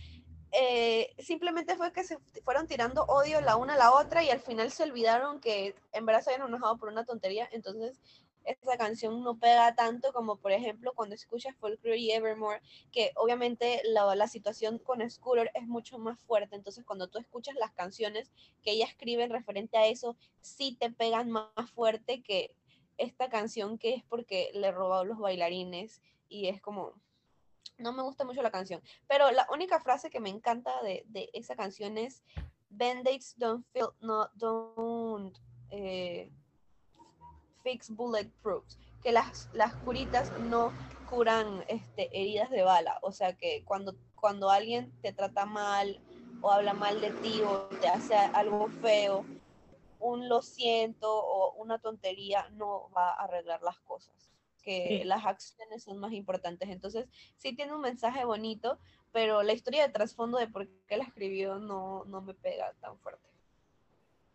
[0.52, 4.40] eh, simplemente fue que se fueron tirando odio la una a la otra y al
[4.40, 8.00] final se olvidaron que en verdad se habían enojado por una tontería, entonces
[8.50, 13.82] esa canción no pega tanto como por ejemplo cuando escuchas Folklore y Evermore, que obviamente
[13.86, 18.32] la, la situación con Scooter es mucho más fuerte, entonces cuando tú escuchas las canciones
[18.64, 22.56] que ella escribe referente a eso, sí te pegan más fuerte que
[22.98, 26.94] esta canción que es porque le robó los bailarines y es como,
[27.78, 31.30] no me gusta mucho la canción, pero la única frase que me encanta de, de
[31.34, 32.24] esa canción es
[32.70, 35.38] Band-Aids don't feel, no, don't
[35.72, 36.32] eh,
[37.64, 38.66] fix bulletproof,
[39.02, 40.72] que las, las curitas no
[41.10, 46.00] curan este, heridas de bala, o sea que cuando, cuando alguien te trata mal
[46.42, 49.26] o habla mal de ti o te hace algo feo,
[50.00, 54.30] un lo siento o una tontería no va a arreglar las cosas
[54.62, 56.70] que las acciones son más importantes.
[56.70, 58.78] Entonces, sí tiene un mensaje bonito,
[59.12, 62.98] pero la historia de trasfondo de por qué la escribió no, no me pega tan
[63.00, 63.28] fuerte.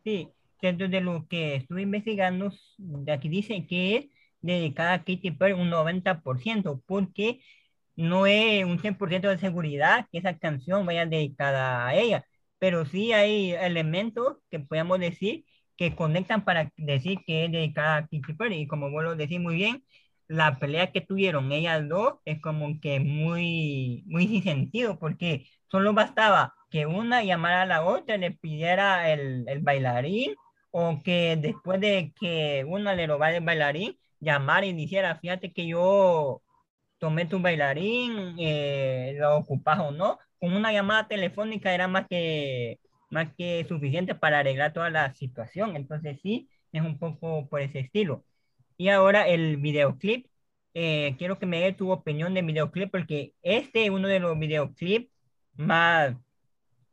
[0.03, 4.07] Sí, dentro de lo que estuve investigando, de aquí dice que es
[4.41, 7.41] dedicada a Katy Perry un 90%, porque
[7.97, 12.25] no es un 100% de seguridad que esa canción vaya dedicada a ella,
[12.59, 15.45] pero sí hay elementos que podemos decir
[15.77, 19.41] que conectan para decir que es dedicada a Katy Perry, y como vos lo decís
[19.41, 19.85] muy bien,
[20.29, 25.93] la pelea que tuvieron ellas dos es como que muy, muy sin sentido, porque solo
[25.95, 30.35] bastaba que una llamara a la otra, le pidiera el, el bailarín,
[30.73, 35.69] o que después de que una le robara el bailarín, llamara y dijera, fíjate que
[35.69, 36.43] yo
[36.99, 42.81] tomé tu bailarín, eh, lo ocupas o no, con una llamada telefónica era más que,
[43.11, 45.77] más que suficiente para arreglar toda la situación.
[45.77, 48.25] Entonces sí, es un poco por ese estilo.
[48.77, 50.27] Y ahora el videoclip.
[50.75, 54.37] Eh, quiero que me dé tu opinión del videoclip porque este es uno de los
[54.39, 55.09] videoclips
[55.57, 56.17] más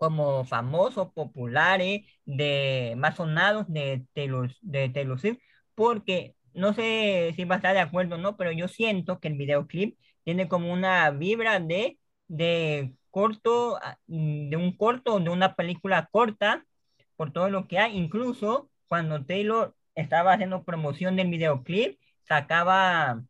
[0.01, 5.37] como famosos, populares, de, más sonados de Taylor, de Taylor Swift,
[5.75, 9.27] porque no sé si va a estar de acuerdo o no, pero yo siento que
[9.27, 15.55] el videoclip tiene como una vibra de, de corto, ah, de un corto, de una
[15.55, 16.65] película corta,
[17.15, 23.23] por todo lo que hay, incluso cuando Taylor estaba haciendo promoción del videoclip, sacaba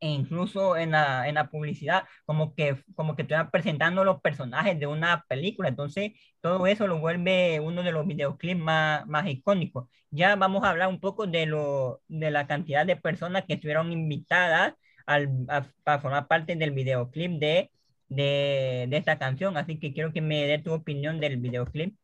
[0.00, 4.78] e incluso en la, en la publicidad, como que, como que estaban presentando los personajes
[4.78, 5.68] de una película.
[5.68, 9.88] Entonces, todo eso lo vuelve uno de los videoclips más, más icónicos.
[10.10, 13.92] Ya vamos a hablar un poco de, lo, de la cantidad de personas que estuvieron
[13.92, 14.74] invitadas
[15.06, 17.70] al, a, para formar parte del videoclip de,
[18.08, 19.56] de, de esta canción.
[19.56, 21.96] Así que quiero que me dé tu opinión del videoclip.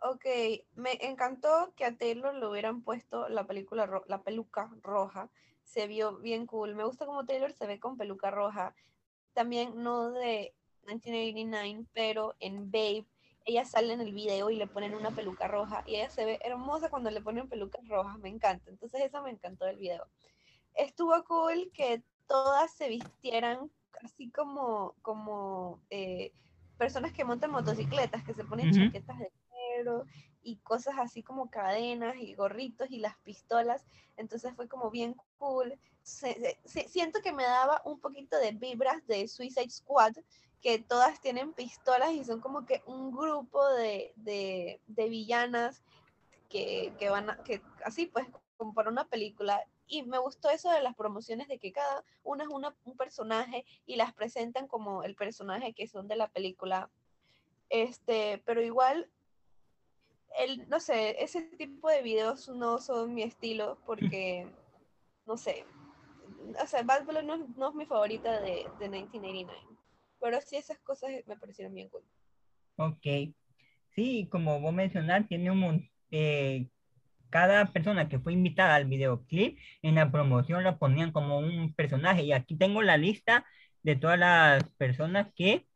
[0.00, 0.26] Ok,
[0.74, 5.30] me encantó que a Taylor le hubieran puesto la película, la peluca roja.
[5.64, 6.74] Se vio bien cool.
[6.74, 8.74] Me gusta como Taylor se ve con peluca roja.
[9.32, 10.54] También no de
[10.86, 13.06] 1989, pero en Babe
[13.44, 16.38] ella sale en el video y le ponen una peluca roja y ella se ve
[16.44, 18.70] hermosa cuando le ponen pelucas rojas, me encanta.
[18.70, 20.06] Entonces eso me encantó del video.
[20.74, 23.70] Estuvo cool que todas se vistieran
[24.02, 26.32] así como, como eh,
[26.78, 30.04] personas que montan motocicletas, que se ponen chaquetas de cuero
[30.42, 33.84] y cosas así como cadenas y gorritos y las pistolas.
[34.16, 35.16] Entonces fue como bien
[36.02, 40.14] siento que me daba un poquito de vibras de Suicide Squad,
[40.60, 45.82] que todas tienen pistolas y son como que un grupo de, de, de villanas
[46.48, 48.26] que, que, van a, que así pues
[48.56, 49.60] como para una película.
[49.88, 53.64] Y me gustó eso de las promociones de que cada una es una, un personaje
[53.86, 56.90] y las presentan como el personaje que son de la película.
[57.68, 59.10] Este, pero igual,
[60.38, 64.46] el, no sé, ese tipo de videos no son mi estilo porque,
[65.26, 65.64] no sé,
[66.62, 69.52] o sea, Bad no, no, es mi favorita de, de 1989.
[70.20, 72.02] Pero sí, esas cosas me parecieron bien cool.
[72.76, 73.34] Ok.
[73.94, 75.88] Sí, como vos mencionar, tiene un...
[76.10, 76.68] Eh,
[77.30, 82.24] cada persona que fue invitada al videoclip, en la promoción la ponían como un personaje.
[82.24, 83.46] Y aquí tengo la lista
[83.82, 85.66] de todas las personas que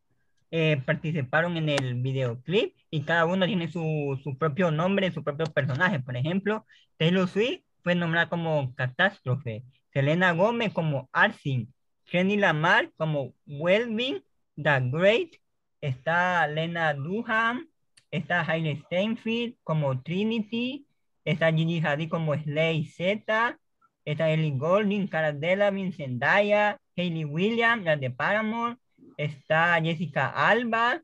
[0.50, 5.46] eh, participaron en el videoclip y cada uno tiene su, su, propio nombre, su propio
[5.46, 6.00] personaje.
[6.00, 6.66] Por ejemplo,
[6.98, 11.72] Taylor Swift fue nombrada como Catástrofe, Selena Gómez como Arsin,
[12.07, 14.25] Jenny Lamar como Wellbeing,
[14.57, 15.37] The Great,
[15.81, 17.68] está Lena Duham,
[18.11, 20.88] está Hailey Steinfeld como Trinity,
[21.25, 23.57] está Gigi Hadid como Slay Z,
[24.05, 28.79] está Ellie Goulding, Cara Delevingne, Zendaya, Hayley Williams, la de Paramore,
[29.16, 31.03] está Jessica Alba,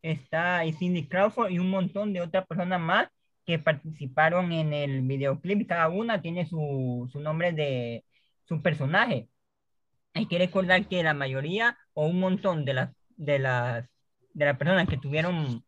[0.00, 3.08] está Cindy Crawford y un montón de otras personas más
[3.46, 5.68] que participaron en el videoclip.
[5.68, 8.04] Cada una tiene su, su nombre de
[8.44, 9.28] su personaje.
[10.14, 13.88] Hay que recordar que la mayoría o un montón de las, de las,
[14.34, 15.64] de las personas que tuvieron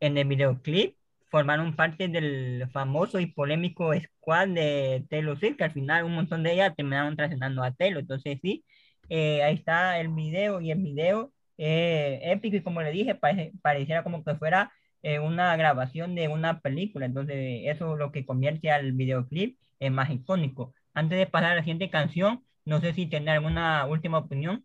[0.00, 0.98] en el videoclip
[1.30, 6.42] formaron parte del famoso y polémico squad de Taylor Swift, que al final un montón
[6.42, 8.00] de ellas terminaron traicionando a Taylor.
[8.00, 8.64] Entonces sí,
[9.08, 13.14] eh, ahí está el video y el video eh, épico y como le dije,
[13.62, 17.06] pareciera como que fuera eh, una grabación de una película.
[17.06, 20.74] Entonces eso es lo que convierte al videoclip en más icónico.
[20.94, 24.64] Antes de pasar a la siguiente canción, no sé si tiene alguna última opinión.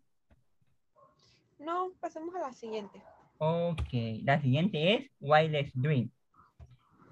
[1.58, 3.00] No, pasemos a la siguiente.
[3.38, 6.10] Ok, la siguiente es Wildest Dream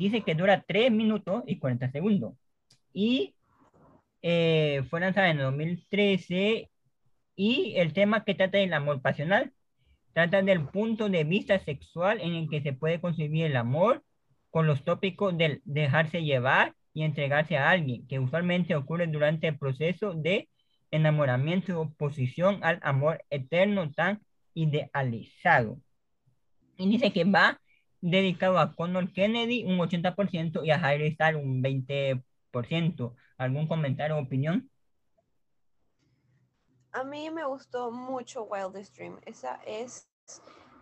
[0.02, 2.34] dice que dura 3 minutos y 40 segundos.
[2.92, 3.34] Y
[4.22, 6.70] eh, fue lanzada en 2013
[7.36, 9.52] y el tema que trata del amor pasional
[10.12, 14.02] trata del punto de vista sexual en el que se puede concebir el amor
[14.50, 19.58] con los tópicos del dejarse llevar y entregarse a alguien, que usualmente ocurre durante el
[19.58, 20.48] proceso de
[20.90, 24.20] enamoramiento y oposición al amor eterno tan
[24.54, 25.78] idealizado.
[26.76, 27.60] Y dice que va
[28.02, 33.14] dedicado a Conor Kennedy un 80% y a Harry Styles un 20%.
[33.38, 34.70] ¿Algún comentario o opinión?
[36.92, 39.18] A mí me gustó mucho Wildest Dream.
[39.24, 40.08] Esa es.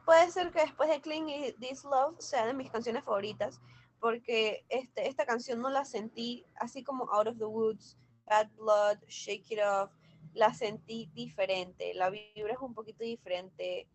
[0.05, 3.61] Puede ser que después de Cling y This Love sea de mis canciones favoritas,
[4.01, 7.97] porque este, esta canción no la sentí así como Out of the Woods,
[8.27, 9.93] Bad Blood, Shake It Off.
[10.33, 11.95] La sentí diferente.
[11.95, 13.89] La vibra es un poquito diferente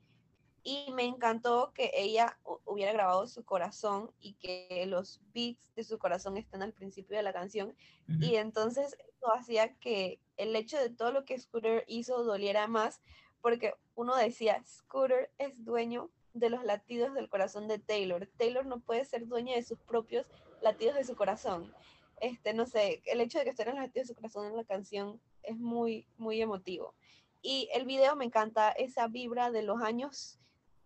[0.63, 5.99] y me encantó que ella hubiera grabado su corazón y que los beats de su
[5.99, 7.75] corazón están al principio de la canción.
[8.07, 8.97] Y entonces
[9.33, 13.01] hacía que el hecho de todo lo que Scooter hizo doliera más,
[13.41, 18.27] porque uno decía, Scooter es dueño de los latidos del corazón de Taylor.
[18.37, 20.25] Taylor no puede ser dueña de sus propios
[20.61, 21.73] latidos de su corazón.
[22.19, 24.63] Este, no sé, el hecho de que estén los latidos de su corazón en la
[24.63, 26.93] canción es muy, muy emotivo.
[27.41, 30.39] Y el video me encanta, esa vibra de los años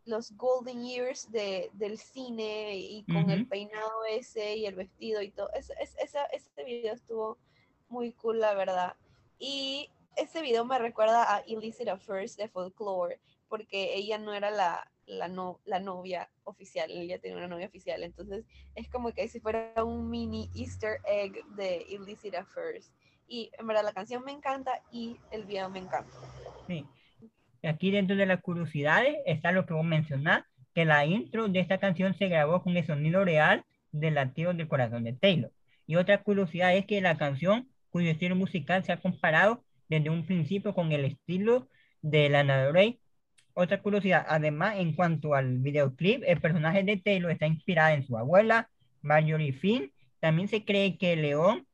[0.06, 5.30] los golden years de, del cine y con el peinado ese y el vestido y
[5.30, 5.52] todo.
[5.54, 7.38] Es, es, ese video estuvo
[7.90, 8.96] muy cool, la verdad.
[9.38, 14.90] Y ese video me recuerda a Illicit Affairs de Folklore, porque ella no era la,
[15.06, 18.04] la, no, la novia oficial, ella tenía una novia oficial.
[18.04, 22.92] Entonces es como que si fuera un mini Easter egg de Illicit Affairs.
[23.28, 26.12] Y en verdad la canción me encanta y el video me encanta.
[26.68, 26.86] Sí.
[27.64, 31.78] Aquí dentro de las curiosidades está lo que vos mencionás, que la intro de esta
[31.78, 35.52] canción se grabó con el sonido real del latido del corazón de Taylor.
[35.86, 40.26] Y otra curiosidad es que la canción, cuyo estilo musical se ha comparado desde un
[40.26, 41.68] principio con el estilo
[42.02, 43.00] de Lana Del Rey.
[43.54, 48.18] Otra curiosidad, además, en cuanto al videoclip, el personaje de Taylor está inspirado en su
[48.18, 48.70] abuela,
[49.02, 49.92] Marjorie Finn.
[50.20, 51.66] También se cree que el león,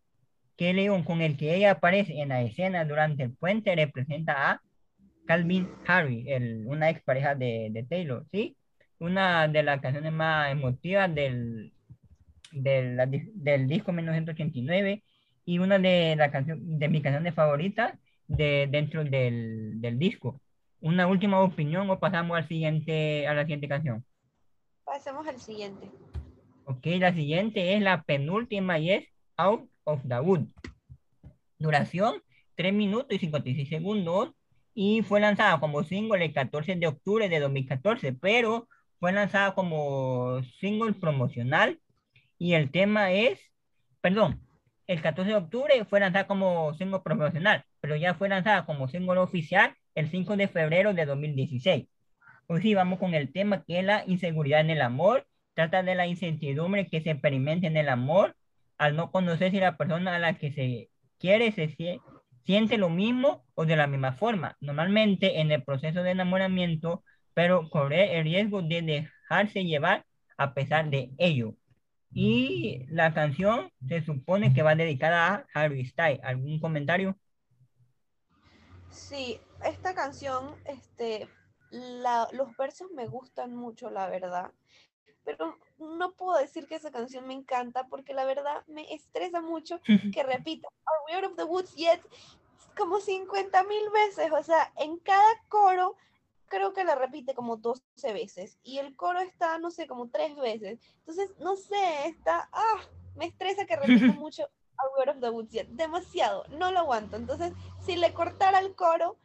[0.58, 4.52] que el león con el que ella aparece en la escena durante el puente representa
[4.52, 4.62] a
[5.26, 8.56] Calvin Harry, el, una expareja de, de Taylor, ¿sí?
[9.00, 11.74] una de las canciones más emotivas del,
[12.52, 12.98] del,
[13.34, 15.04] del disco 1989
[15.46, 17.94] y una de, la canción, de mis canciones favoritas
[18.28, 20.42] de, dentro del, del disco.
[20.82, 24.04] Una última opinión o pasamos al siguiente, a la siguiente canción.
[24.84, 25.90] Pasemos al siguiente.
[26.66, 29.06] Ok, la siguiente es la penúltima y es
[29.38, 30.48] Out of the Wood.
[31.60, 32.22] Duración
[32.56, 34.32] 3 minutos y 56 segundos
[34.74, 38.68] y fue lanzada como single el 14 de octubre de 2014, pero
[39.00, 41.80] fue lanzada como single promocional
[42.38, 43.40] y el tema es,
[44.02, 44.45] perdón,
[44.88, 49.20] el 14 de octubre fue lanzada como single promocional, pero ya fue lanzada como single
[49.20, 51.88] oficial el 5 de febrero de 2016.
[52.48, 55.26] Hoy sí vamos con el tema que es la inseguridad en el amor.
[55.56, 58.36] Trata de la incertidumbre que se experimenta en el amor
[58.78, 61.76] al no conocer si la persona a la que se quiere se
[62.44, 64.58] siente lo mismo o de la misma forma.
[64.60, 70.06] Normalmente en el proceso de enamoramiento, pero corre el riesgo de dejarse llevar
[70.38, 71.56] a pesar de ello.
[72.18, 76.22] Y la canción se supone que va dedicada a Harry Styles.
[76.24, 77.18] ¿Algún comentario?
[78.90, 81.28] Sí, esta canción, este,
[81.70, 84.50] los versos me gustan mucho, la verdad.
[85.26, 89.82] Pero no puedo decir que esa canción me encanta porque la verdad me estresa mucho
[90.14, 92.00] que repita Are we out of the woods yet?
[92.78, 94.32] como 50 mil veces.
[94.32, 95.98] O sea, en cada coro
[96.48, 97.82] creo que la repite como 12
[98.14, 100.80] veces y el coro está, no sé, como tres veces.
[101.00, 102.82] Entonces, no sé, está, ah,
[103.16, 104.50] me estresa que repita mucho
[105.00, 105.68] Are of the Woods Yet.
[105.70, 107.18] Demasiado, no lo aguanto.
[107.18, 107.54] Entonces,
[107.86, 109.18] si le cortara el coro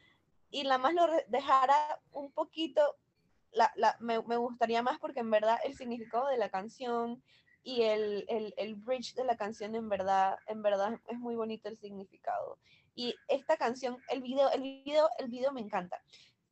[0.50, 2.96] y la más lo dejara un poquito,
[3.52, 7.22] la, la, me, me, gustaría más porque en verdad el significado de la canción
[7.62, 11.68] y el, el, el, bridge de la canción en verdad, en verdad es muy bonito
[11.68, 12.58] el significado.
[12.94, 16.00] Y esta canción, el video, el video, el video me encanta.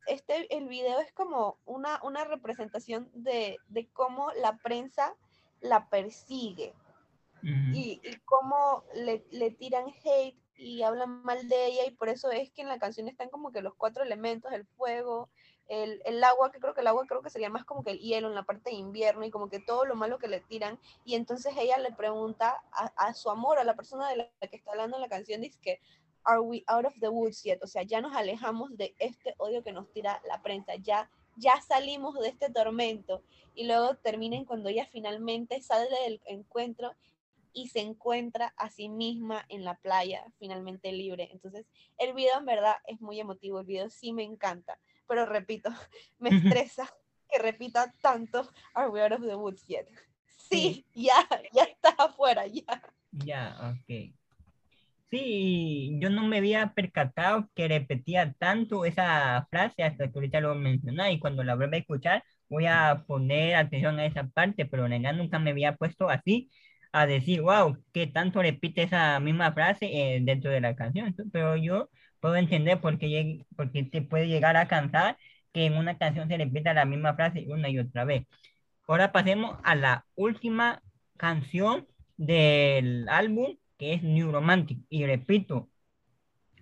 [0.08, 5.14] Este, el video es como una, una representación de, de cómo la prensa
[5.60, 6.74] la persigue
[7.42, 12.30] y, y, cómo le, le, tiran hate y hablan mal de ella y por eso
[12.30, 15.28] es que en la canción están como que los cuatro elementos, el fuego,
[15.68, 18.00] el, el, agua, que creo que el agua creo que sería más como que el
[18.00, 20.80] hielo en la parte de invierno y como que todo lo malo que le tiran
[21.04, 24.56] y entonces ella le pregunta a, a su amor, a la persona de la que
[24.56, 25.80] está hablando en la canción, dice que
[26.28, 27.58] are we out of the woods yet?
[27.62, 31.60] O sea, ya nos alejamos de este odio que nos tira la prensa, ya, ya
[31.62, 33.22] salimos de este tormento.
[33.54, 36.94] Y luego terminen cuando ella finalmente sale del encuentro
[37.54, 41.30] y se encuentra a sí misma en la playa, finalmente libre.
[41.32, 41.66] Entonces,
[41.96, 45.70] el video en verdad es muy emotivo, el video sí me encanta, pero repito,
[46.18, 46.94] me estresa
[47.28, 49.88] que repita tanto Are we out of the woods yet?
[50.50, 52.82] Sí, ya, ya está afuera, ya.
[53.12, 54.17] Ya, ok.
[55.10, 60.54] Sí, yo no me había percatado que repetía tanto esa frase hasta que ahorita lo
[60.54, 64.86] mencioné y cuando la vuelva a escuchar voy a poner atención a esa parte, pero
[64.86, 66.50] en nunca me había puesto así
[66.92, 69.86] a decir, wow, que tanto repite esa misma frase
[70.16, 71.14] eh, dentro de la canción.
[71.32, 71.88] Pero yo
[72.20, 75.16] puedo entender por qué, porque te puede llegar a cansar
[75.52, 78.26] que en una canción se repita la misma frase una y otra vez.
[78.86, 80.82] Ahora pasemos a la última
[81.16, 81.86] canción
[82.16, 84.80] del álbum que es New Romantic.
[84.90, 85.70] Y repito,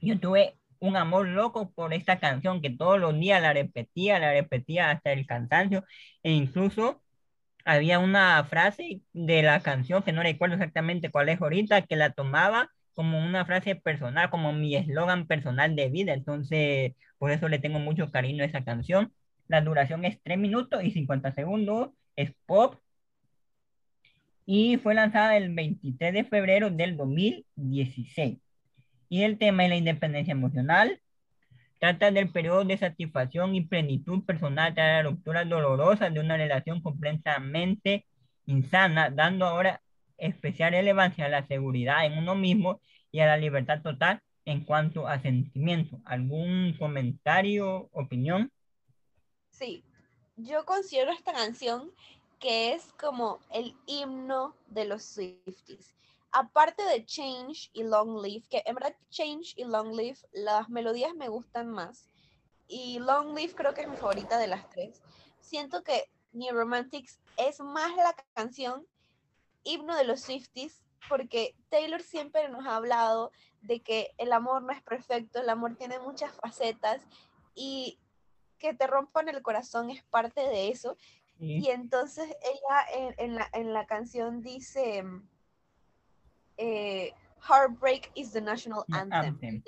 [0.01, 4.33] yo tuve un amor loco por esta canción que todos los días la repetía, la
[4.33, 5.85] repetía hasta el cansancio
[6.23, 7.03] e incluso
[7.65, 12.13] había una frase de la canción que no recuerdo exactamente cuál es ahorita, que la
[12.13, 16.15] tomaba como una frase personal, como mi eslogan personal de vida.
[16.15, 19.13] Entonces, por eso le tengo mucho cariño a esa canción.
[19.49, 21.91] La duración es 3 minutos y 50 segundos.
[22.17, 22.77] Es pop,
[24.47, 28.39] y fue lanzada el 23 de febrero del 2016.
[29.09, 31.01] Y el tema es la independencia emocional.
[31.81, 36.81] Trata del periodo de satisfacción y plenitud personal tras la ruptura dolorosa de una relación
[36.81, 38.07] completamente
[38.47, 39.83] insana, dando ahora
[40.17, 42.81] especial relevancia a la seguridad en uno mismo
[43.11, 46.01] y a la libertad total en cuanto a sentimiento.
[46.05, 48.51] ¿Algún comentario, opinión?
[49.51, 49.85] Sí,
[50.37, 51.91] yo considero esta canción
[52.39, 55.95] que es como el himno de los Swifties.
[56.33, 61.15] Aparte de Change y Long Live, que en verdad Change y Long Live, las melodías
[61.15, 62.09] me gustan más.
[62.69, 65.01] Y Long Live creo que es mi favorita de las tres.
[65.41, 68.87] Siento que New Romantics es más la canción
[69.63, 73.31] himno de los Swifties, porque Taylor siempre nos ha hablado
[73.63, 77.03] de que el amor no es perfecto, el amor tiene muchas facetas
[77.55, 77.99] y
[78.59, 80.97] que te rompan el corazón es parte de eso.
[81.39, 85.05] Y entonces ella en, la, en la canción dice,
[86.57, 87.13] eh,
[87.47, 89.63] Heartbreak is the national anthem.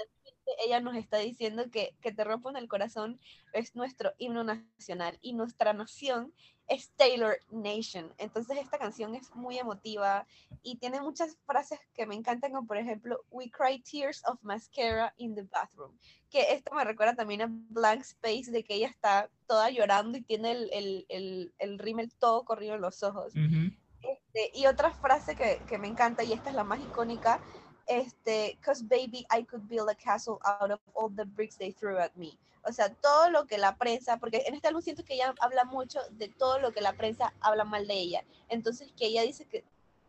[0.65, 3.21] Ella nos está diciendo que, que Te rompo en el corazón
[3.53, 6.33] es nuestro himno nacional y nuestra nación
[6.69, 8.13] es Taylor Nation.
[8.19, 10.27] Entonces esta canción es muy emotiva
[10.63, 15.15] y tiene muchas frases que me encantan, como por ejemplo, We cry tears of mascara
[15.17, 15.97] in the bathroom.
[16.31, 20.23] Que esto me recuerda también a Blank Space, de que ella está toda llorando y
[20.23, 23.39] tiene el, el, el, el rímel todo corrido en los ojos.
[24.03, 27.43] este, y otra frase que, que me encanta, y esta es la más icónica,
[27.89, 31.99] este, cause baby, I could build a castle out of all the bricks they threw
[31.99, 32.39] at me.
[32.65, 35.65] O sea, todo lo que la prensa, porque en este álbum siento que ella habla
[35.65, 38.25] mucho de todo lo que la prensa habla mal de ella.
[38.49, 39.65] Entonces, que ella dice que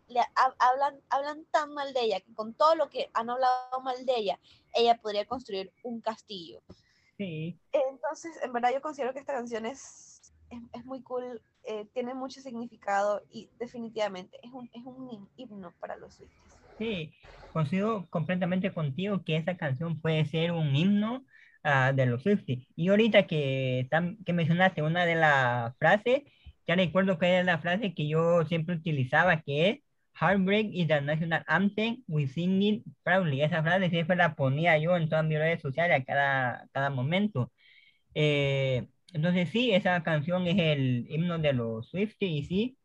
[0.10, 0.20] le
[0.58, 4.16] hablan, hablan tan mal de ella, que con todo lo que han hablado mal de
[4.18, 4.40] ella,
[4.74, 6.62] ella podría construir un castillo.
[7.18, 7.58] Sí.
[7.72, 12.42] Entonces, en verdad yo considero que esta canción es, es, muy cool, eh, tiene mucho
[12.42, 16.59] significado y definitivamente es un, es un himno para los Swifties.
[16.80, 17.14] Sí,
[17.52, 21.26] coincido completamente contigo que esa canción puede ser un himno
[21.66, 22.66] uh, de los Swifties.
[22.76, 23.88] Y ahorita que,
[24.26, 26.24] que mencionaste una de las frases,
[26.68, 29.80] ya recuerdo que era la frase que yo siempre utilizaba, que es
[30.20, 33.42] Heartbreak is the national anthem, we sing it proudly.
[33.42, 37.52] Esa frase siempre la ponía yo en todas mis redes sociales a cada, cada momento.
[38.16, 42.78] Eh, entonces sí, esa canción es el himno de los Swifties y sí,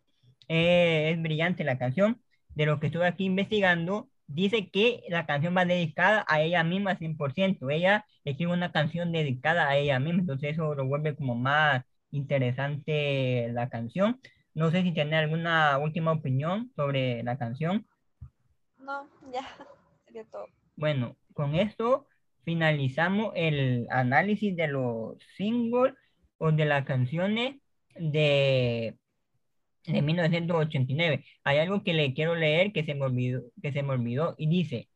[0.49, 2.24] eh, es brillante la canción
[2.55, 6.99] de lo que estuve aquí investigando, dice que la canción va dedicada a ella misma
[6.99, 7.71] 100%.
[7.71, 13.49] Ella escribe una canción dedicada a ella misma, entonces eso lo vuelve como más interesante
[13.53, 14.21] la canción.
[14.55, 17.87] No sé si tiene alguna última opinión sobre la canción.
[18.79, 19.43] No, ya,
[20.05, 20.47] sería todo.
[20.77, 22.07] Bueno, con esto
[22.45, 25.95] finalizamos el análisis de los singles
[26.39, 27.57] o de las canciones
[27.97, 28.97] de
[29.87, 31.25] de 1989.
[31.45, 34.49] Hay algo que le quiero leer que se me olvidó, que se me olvidó y
[34.49, 34.89] dice,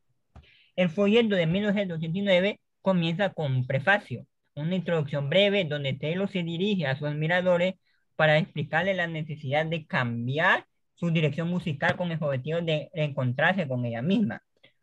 [0.76, 6.86] el folleto de 1989 comienza con un prefacio, una introducción breve donde Taylor se dirige
[6.86, 7.74] a sus admiradores
[8.16, 13.84] para explicarle la necesidad de cambiar su dirección musical con el objetivo de encontrarse con
[13.84, 14.42] ella misma.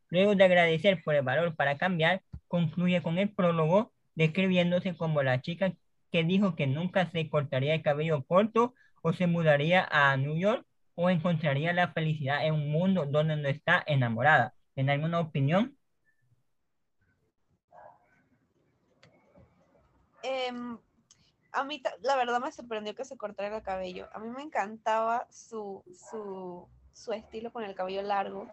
[0.10, 5.41] Luego de agradecer por el valor para cambiar, concluye con el prólogo describiéndose como la
[5.41, 5.74] chica
[6.12, 8.74] que dijo que nunca se cortaría el cabello corto
[9.06, 13.47] o se mudaría a New York o encontraría la felicidad en un mundo donde no
[13.47, 14.56] está enamorada.
[14.76, 15.78] ¿En alguna opinión?
[20.24, 20.80] Em,
[21.51, 24.10] a mí la verdad me sorprendió que se cortara el cabello.
[24.12, 28.47] A mí me encantaba su, su, su estilo con el cabello largo.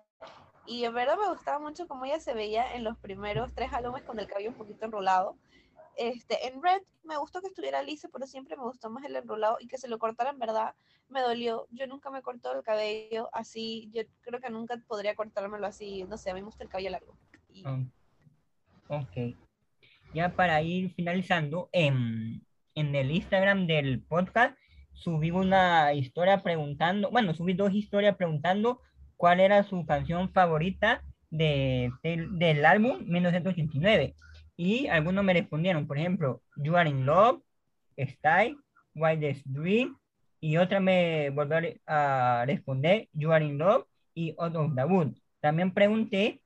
[0.67, 4.03] Y en verdad me gustaba mucho cómo ella se veía en los primeros tres álbumes
[4.03, 5.39] con el cabello un poquito enrolado.
[5.97, 9.57] Este, en Red me gustó que estuviera liso, pero siempre me gustó más el enrolado
[9.61, 10.75] y que se lo cortara en verdad
[11.09, 11.67] me dolió.
[11.71, 16.17] Yo nunca me corto el cabello así, yo creo que nunca podría cortármelo así, no
[16.17, 17.17] sé, a mí me gusta el cabello largo.
[18.89, 19.37] Ok.
[20.15, 24.57] Ya para ir finalizando, en, en el Instagram del podcast
[24.93, 28.81] subí una historia preguntando, bueno, subí dos historias preguntando
[29.17, 34.15] cuál era su canción favorita de, del álbum 1989.
[34.65, 37.43] Y algunos me respondieron, por ejemplo, You Are in Love,
[37.99, 38.57] Style,
[38.95, 39.99] Wildest Dream.
[40.39, 45.15] Y otra me volvió a responder, You Are in Love y Out of the Wood.
[45.41, 46.41] También pregunté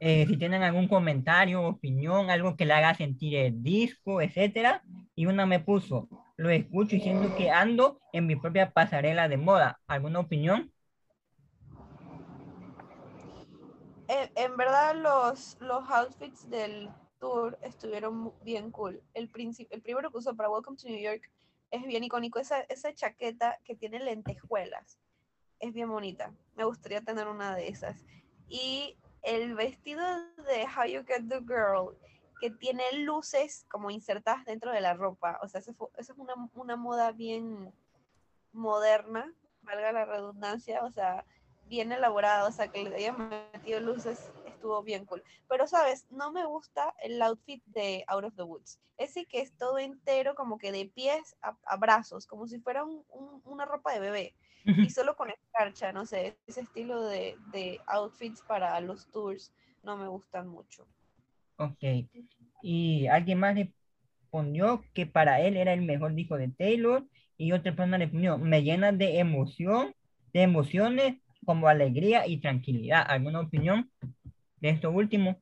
[0.00, 4.82] eh, si tienen algún comentario, opinión, algo que le haga sentir el disco, etcétera.
[5.14, 9.38] Y una me puso, lo escucho y siento que ando en mi propia pasarela de
[9.38, 9.80] moda.
[9.86, 10.70] ¿Alguna opinión?
[14.08, 19.02] En, verdad los, los outfits del tour estuvieron bien cool.
[19.14, 19.30] El,
[19.70, 21.30] el primero que usó para Welcome to New York
[21.70, 22.38] es bien icónico.
[22.38, 24.98] Esa, esa chaqueta que tiene lentejuelas
[25.58, 26.32] es bien bonita.
[26.54, 28.04] Me gustaría tener una de esas.
[28.48, 30.02] Y el vestido
[30.46, 31.96] de How You Get the Girl,
[32.40, 35.38] que tiene luces como insertadas dentro de la ropa.
[35.42, 37.72] O sea, esa es una, una moda bien
[38.52, 39.32] moderna,
[39.62, 40.84] valga la redundancia.
[40.84, 41.24] O sea,
[41.68, 45.22] bien elaborado, o sea, que le hayan metido luces, estuvo bien cool.
[45.48, 46.06] Pero, ¿sabes?
[46.10, 48.78] No me gusta el outfit de Out of the Woods.
[48.98, 52.84] Ese que es todo entero, como que de pies a, brazos, como si fuera
[53.44, 54.34] una ropa de bebé.
[54.64, 59.52] Y solo con escarcha, no sé, ese estilo de, de outfits para los tours
[59.84, 60.88] no me gustan mucho.
[61.56, 62.08] Ok.
[62.62, 67.06] Y alguien más respondió que para él era el mejor disco de Taylor
[67.38, 69.94] y otra persona le respondió, me llena de emoción,
[70.32, 71.16] de emociones
[71.46, 73.06] como alegría y tranquilidad.
[73.08, 73.90] ¿Alguna opinión
[74.60, 75.40] de esto último?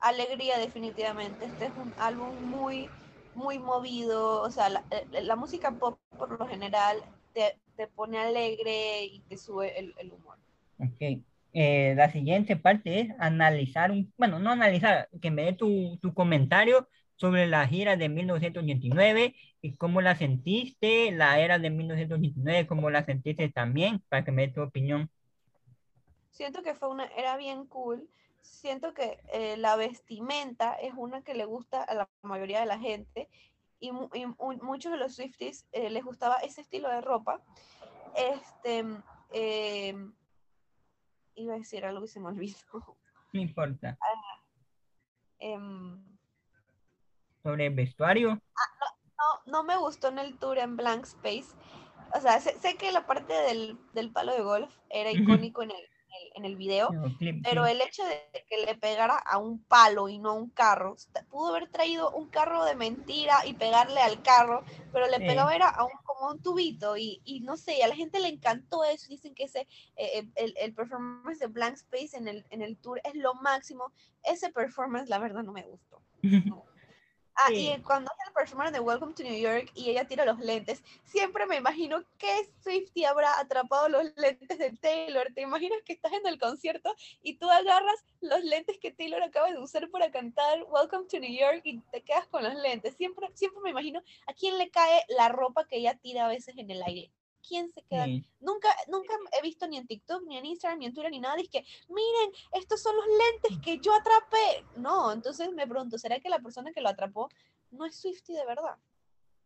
[0.00, 1.46] Alegría definitivamente.
[1.46, 2.90] Este es un álbum muy,
[3.34, 4.42] muy movido.
[4.42, 6.98] O sea, la, eh, música pop por lo general
[7.32, 10.36] te, te, pone alegre y te sube el, el, humor.
[10.78, 11.22] Ok.
[11.52, 16.12] eh, la siguiente parte es analizar, un, bueno, no analizar, que me dé tu, tu
[16.12, 16.88] comentario
[17.18, 23.04] sobre la gira de 1989 y cómo la sentiste, la era de 1989, cómo la
[23.04, 25.10] sentiste también, para que me dé tu opinión.
[26.30, 28.08] Siento que fue una era bien cool.
[28.40, 32.78] Siento que eh, la vestimenta es una que le gusta a la mayoría de la
[32.78, 33.28] gente
[33.80, 37.42] y, mu- y mu- muchos de los Swifties eh, les gustaba ese estilo de ropa.
[38.16, 38.84] Este,
[39.32, 40.12] em,
[41.34, 42.56] iba a decir algo y se me olvidó.
[43.32, 43.98] No importa.
[45.40, 46.17] Em,
[47.42, 48.40] Sobre el vestuario,
[49.18, 51.48] no, no me gustó en el tour en Blank Space.
[52.14, 55.70] O sea, sé, sé que la parte del, del palo de golf era icónico en
[55.70, 57.72] el, en el, en el video, no, clip, pero sí.
[57.72, 60.96] el hecho de que le pegara a un palo y no a un carro,
[61.30, 65.26] pudo haber traído un carro de mentira y pegarle al carro, pero le Sí.
[65.26, 68.28] pegaba era a un, como un tubito y, y no sé, a la gente le
[68.28, 69.60] encantó eso, dicen que ese,
[69.96, 73.34] eh, eh, el, el performance de Blank Space en el, en el tour es lo
[73.34, 73.92] máximo,
[74.24, 76.00] ese performance la verdad no me gustó.
[77.40, 77.72] Ah, Sí.
[77.72, 80.82] y cuando hace el performance de Welcome to New York y ella tira los lentes,
[81.04, 85.28] siempre me imagino que Swifty habrá atrapado los lentes de Taylor.
[85.34, 89.50] ¿Te imaginas que estás en el concierto y tú agarras los lentes que Taylor acaba
[89.52, 92.96] de usar para cantar Welcome to New York y te quedas con los lentes?
[92.96, 96.56] Siempre, siempre me imagino a quién le cae la ropa que ella tira a veces
[96.58, 97.12] en el aire.
[97.48, 98.04] ¿Quién se queda?
[98.04, 98.24] Sí.
[98.40, 101.36] Nunca, nunca he visto ni en TikTok, ni en Instagram, ni en Twitter, ni nada.
[101.40, 104.64] Es que, miren, estos son los lentes que yo atrapé.
[104.76, 107.28] No, entonces me pregunto, ¿será que la persona que lo atrapó
[107.70, 108.76] no es Swifty de verdad?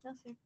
[0.02, 0.36] No sé.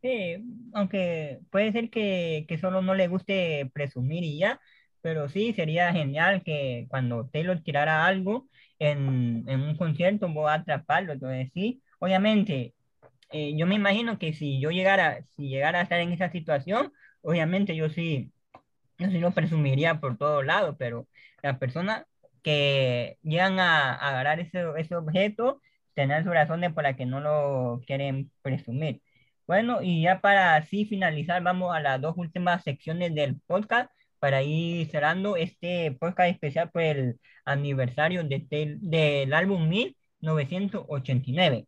[0.00, 0.36] Sí,
[0.72, 4.60] aunque puede ser que, que solo no le guste presumir y ya,
[5.00, 10.54] pero sí sería genial que cuando Taylor tirara algo en, en un concierto, voy a
[10.54, 11.14] atraparlo.
[11.14, 12.75] Entonces, sí, obviamente,
[13.30, 16.92] eh, yo me imagino que si yo llegara, si llegara a estar en esa situación,
[17.22, 18.32] obviamente yo sí,
[18.98, 21.08] yo sí lo presumiría por todos lados, pero
[21.42, 22.04] las personas
[22.42, 25.60] que llegan a, a agarrar ese, ese objeto,
[25.94, 29.02] tendrán sus razones por las que no lo quieren presumir.
[29.46, 34.42] Bueno, y ya para así finalizar, vamos a las dos últimas secciones del podcast para
[34.42, 38.44] ir cerrando este podcast especial por el aniversario de
[38.80, 41.66] del álbum 1989.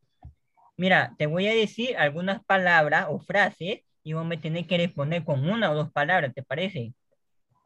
[0.78, 5.24] Mira, te voy a decir algunas palabras o frases y vos me tenés que responder
[5.24, 6.94] con una o dos palabras, ¿te parece?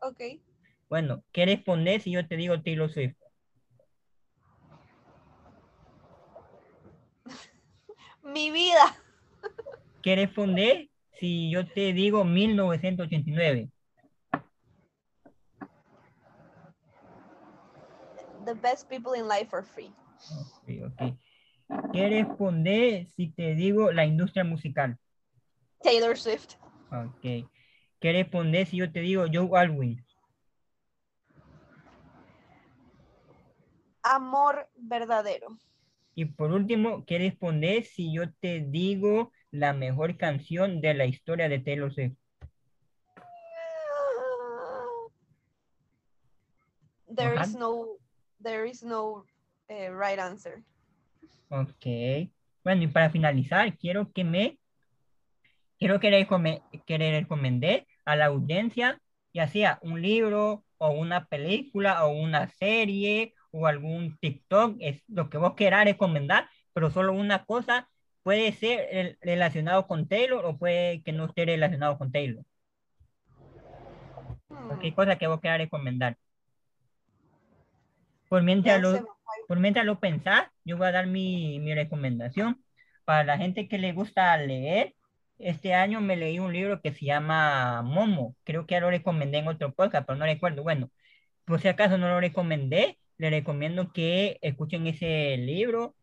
[0.01, 0.41] Ok.
[0.89, 3.15] Bueno, ¿qué responder si yo te digo Taylor Swift?
[8.23, 8.97] Mi vida.
[10.03, 10.89] ¿Qué responder
[11.21, 13.69] si yo te digo 1989?
[18.47, 19.93] The best people in life are free.
[20.31, 21.15] Ok, ok.
[21.93, 24.99] ¿Qué responder si te digo la industria musical?
[25.83, 26.55] Taylor Swift.
[26.91, 27.49] Ok.
[28.01, 30.05] ¿Qué responder si yo te digo Joe Alwyn?
[34.03, 35.59] Amor verdadero.
[36.15, 41.49] Y por último, ¿qué responder si yo te digo la mejor canción de la historia
[41.49, 42.17] de Taylor Swift?
[47.15, 47.45] There Ajá.
[47.45, 47.99] is no,
[48.41, 49.25] there is no
[49.69, 50.63] eh, right answer.
[51.53, 51.87] Ok.
[52.65, 54.59] Bueno, y para finalizar, quiero que me,
[55.79, 56.27] quiero que le,
[56.87, 59.01] que le recomendé a la audiencia,
[59.35, 65.29] ya sea un libro o una película o una serie o algún TikTok, es lo
[65.29, 67.91] que vos quieras recomendar, pero solo una cosa
[68.23, 72.45] puede ser el- relacionado con Taylor o puede que no esté relacionado con Taylor.
[74.67, 76.17] Cualquier Hmm, cosa que vos quieras recomendar.
[78.29, 79.05] Por mientras ya
[79.49, 82.63] por mientras lo pensás, yo voy a dar mi, mi recomendación.
[83.05, 84.95] Para la gente que le gusta leer,
[85.39, 88.37] este año me leí un libro que se llama Momo.
[88.45, 90.63] Creo que ya lo recomendé en otro podcast, pero no recuerdo.
[90.63, 90.91] Bueno,
[91.47, 95.97] por si acaso no lo recomendé, le recomiendo que escuchen ese libro.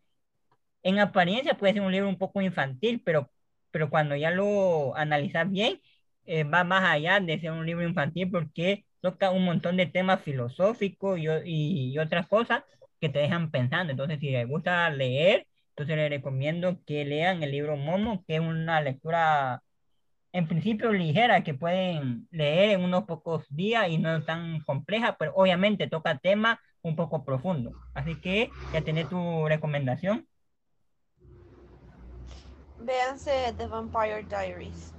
[0.84, 3.32] En apariencia puede ser un libro un poco infantil, pero,
[3.72, 5.82] pero cuando ya lo analizas bien,
[6.26, 10.22] eh, va más allá de ser un libro infantil porque toca un montón de temas
[10.22, 12.64] filosóficos y, y- y otras cosas
[13.00, 13.92] que te dejan pensando.
[13.92, 18.42] Entonces, si les gusta leer, entonces les recomiendo que lean el libro Momo, que es
[18.42, 19.64] una lectura
[20.32, 25.34] en principio ligera que pueden leer en unos pocos días y no tan compleja, pero
[25.36, 27.74] obviamente toca temas un poco profundos.
[27.94, 30.28] Así que ya tenés tu recomendación.
[32.80, 34.94] Véanse The Vampire Diaries.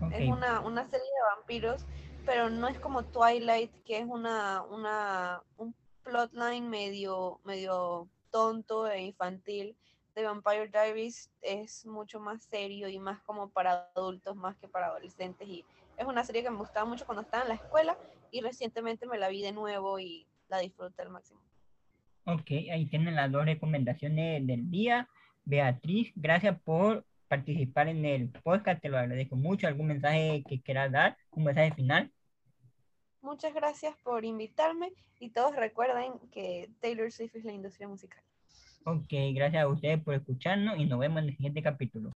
[0.00, 1.86] Ok, Es una, una serie de vampiros,
[2.26, 9.02] pero no es como Twilight, que es una, una, un plotline medio, medio tonto e
[9.02, 9.76] infantil.
[10.14, 14.88] The Vampire Diaries es mucho más serio y más como para adultos, más que para
[14.88, 15.64] adolescentes, y
[15.96, 17.96] es una serie que me gustaba mucho cuando estaba en la escuela
[18.30, 21.40] y recientemente me la vi de nuevo y la disfruté al máximo.
[22.24, 25.08] Ok, ahí tienen las dos recomendaciones del día.
[25.44, 29.66] Beatriz, gracias por participar en el podcast, te lo agradezco mucho.
[29.66, 31.16] ¿Algún mensaje que quieras dar?
[31.30, 32.12] ¿Un mensaje final?
[33.22, 38.22] Muchas gracias por invitarme y todos recuerden que Taylor Swift es la industria musical.
[38.84, 42.11] Ok, gracias a ustedes por escucharnos y nos vemos en el siguiente capítulo.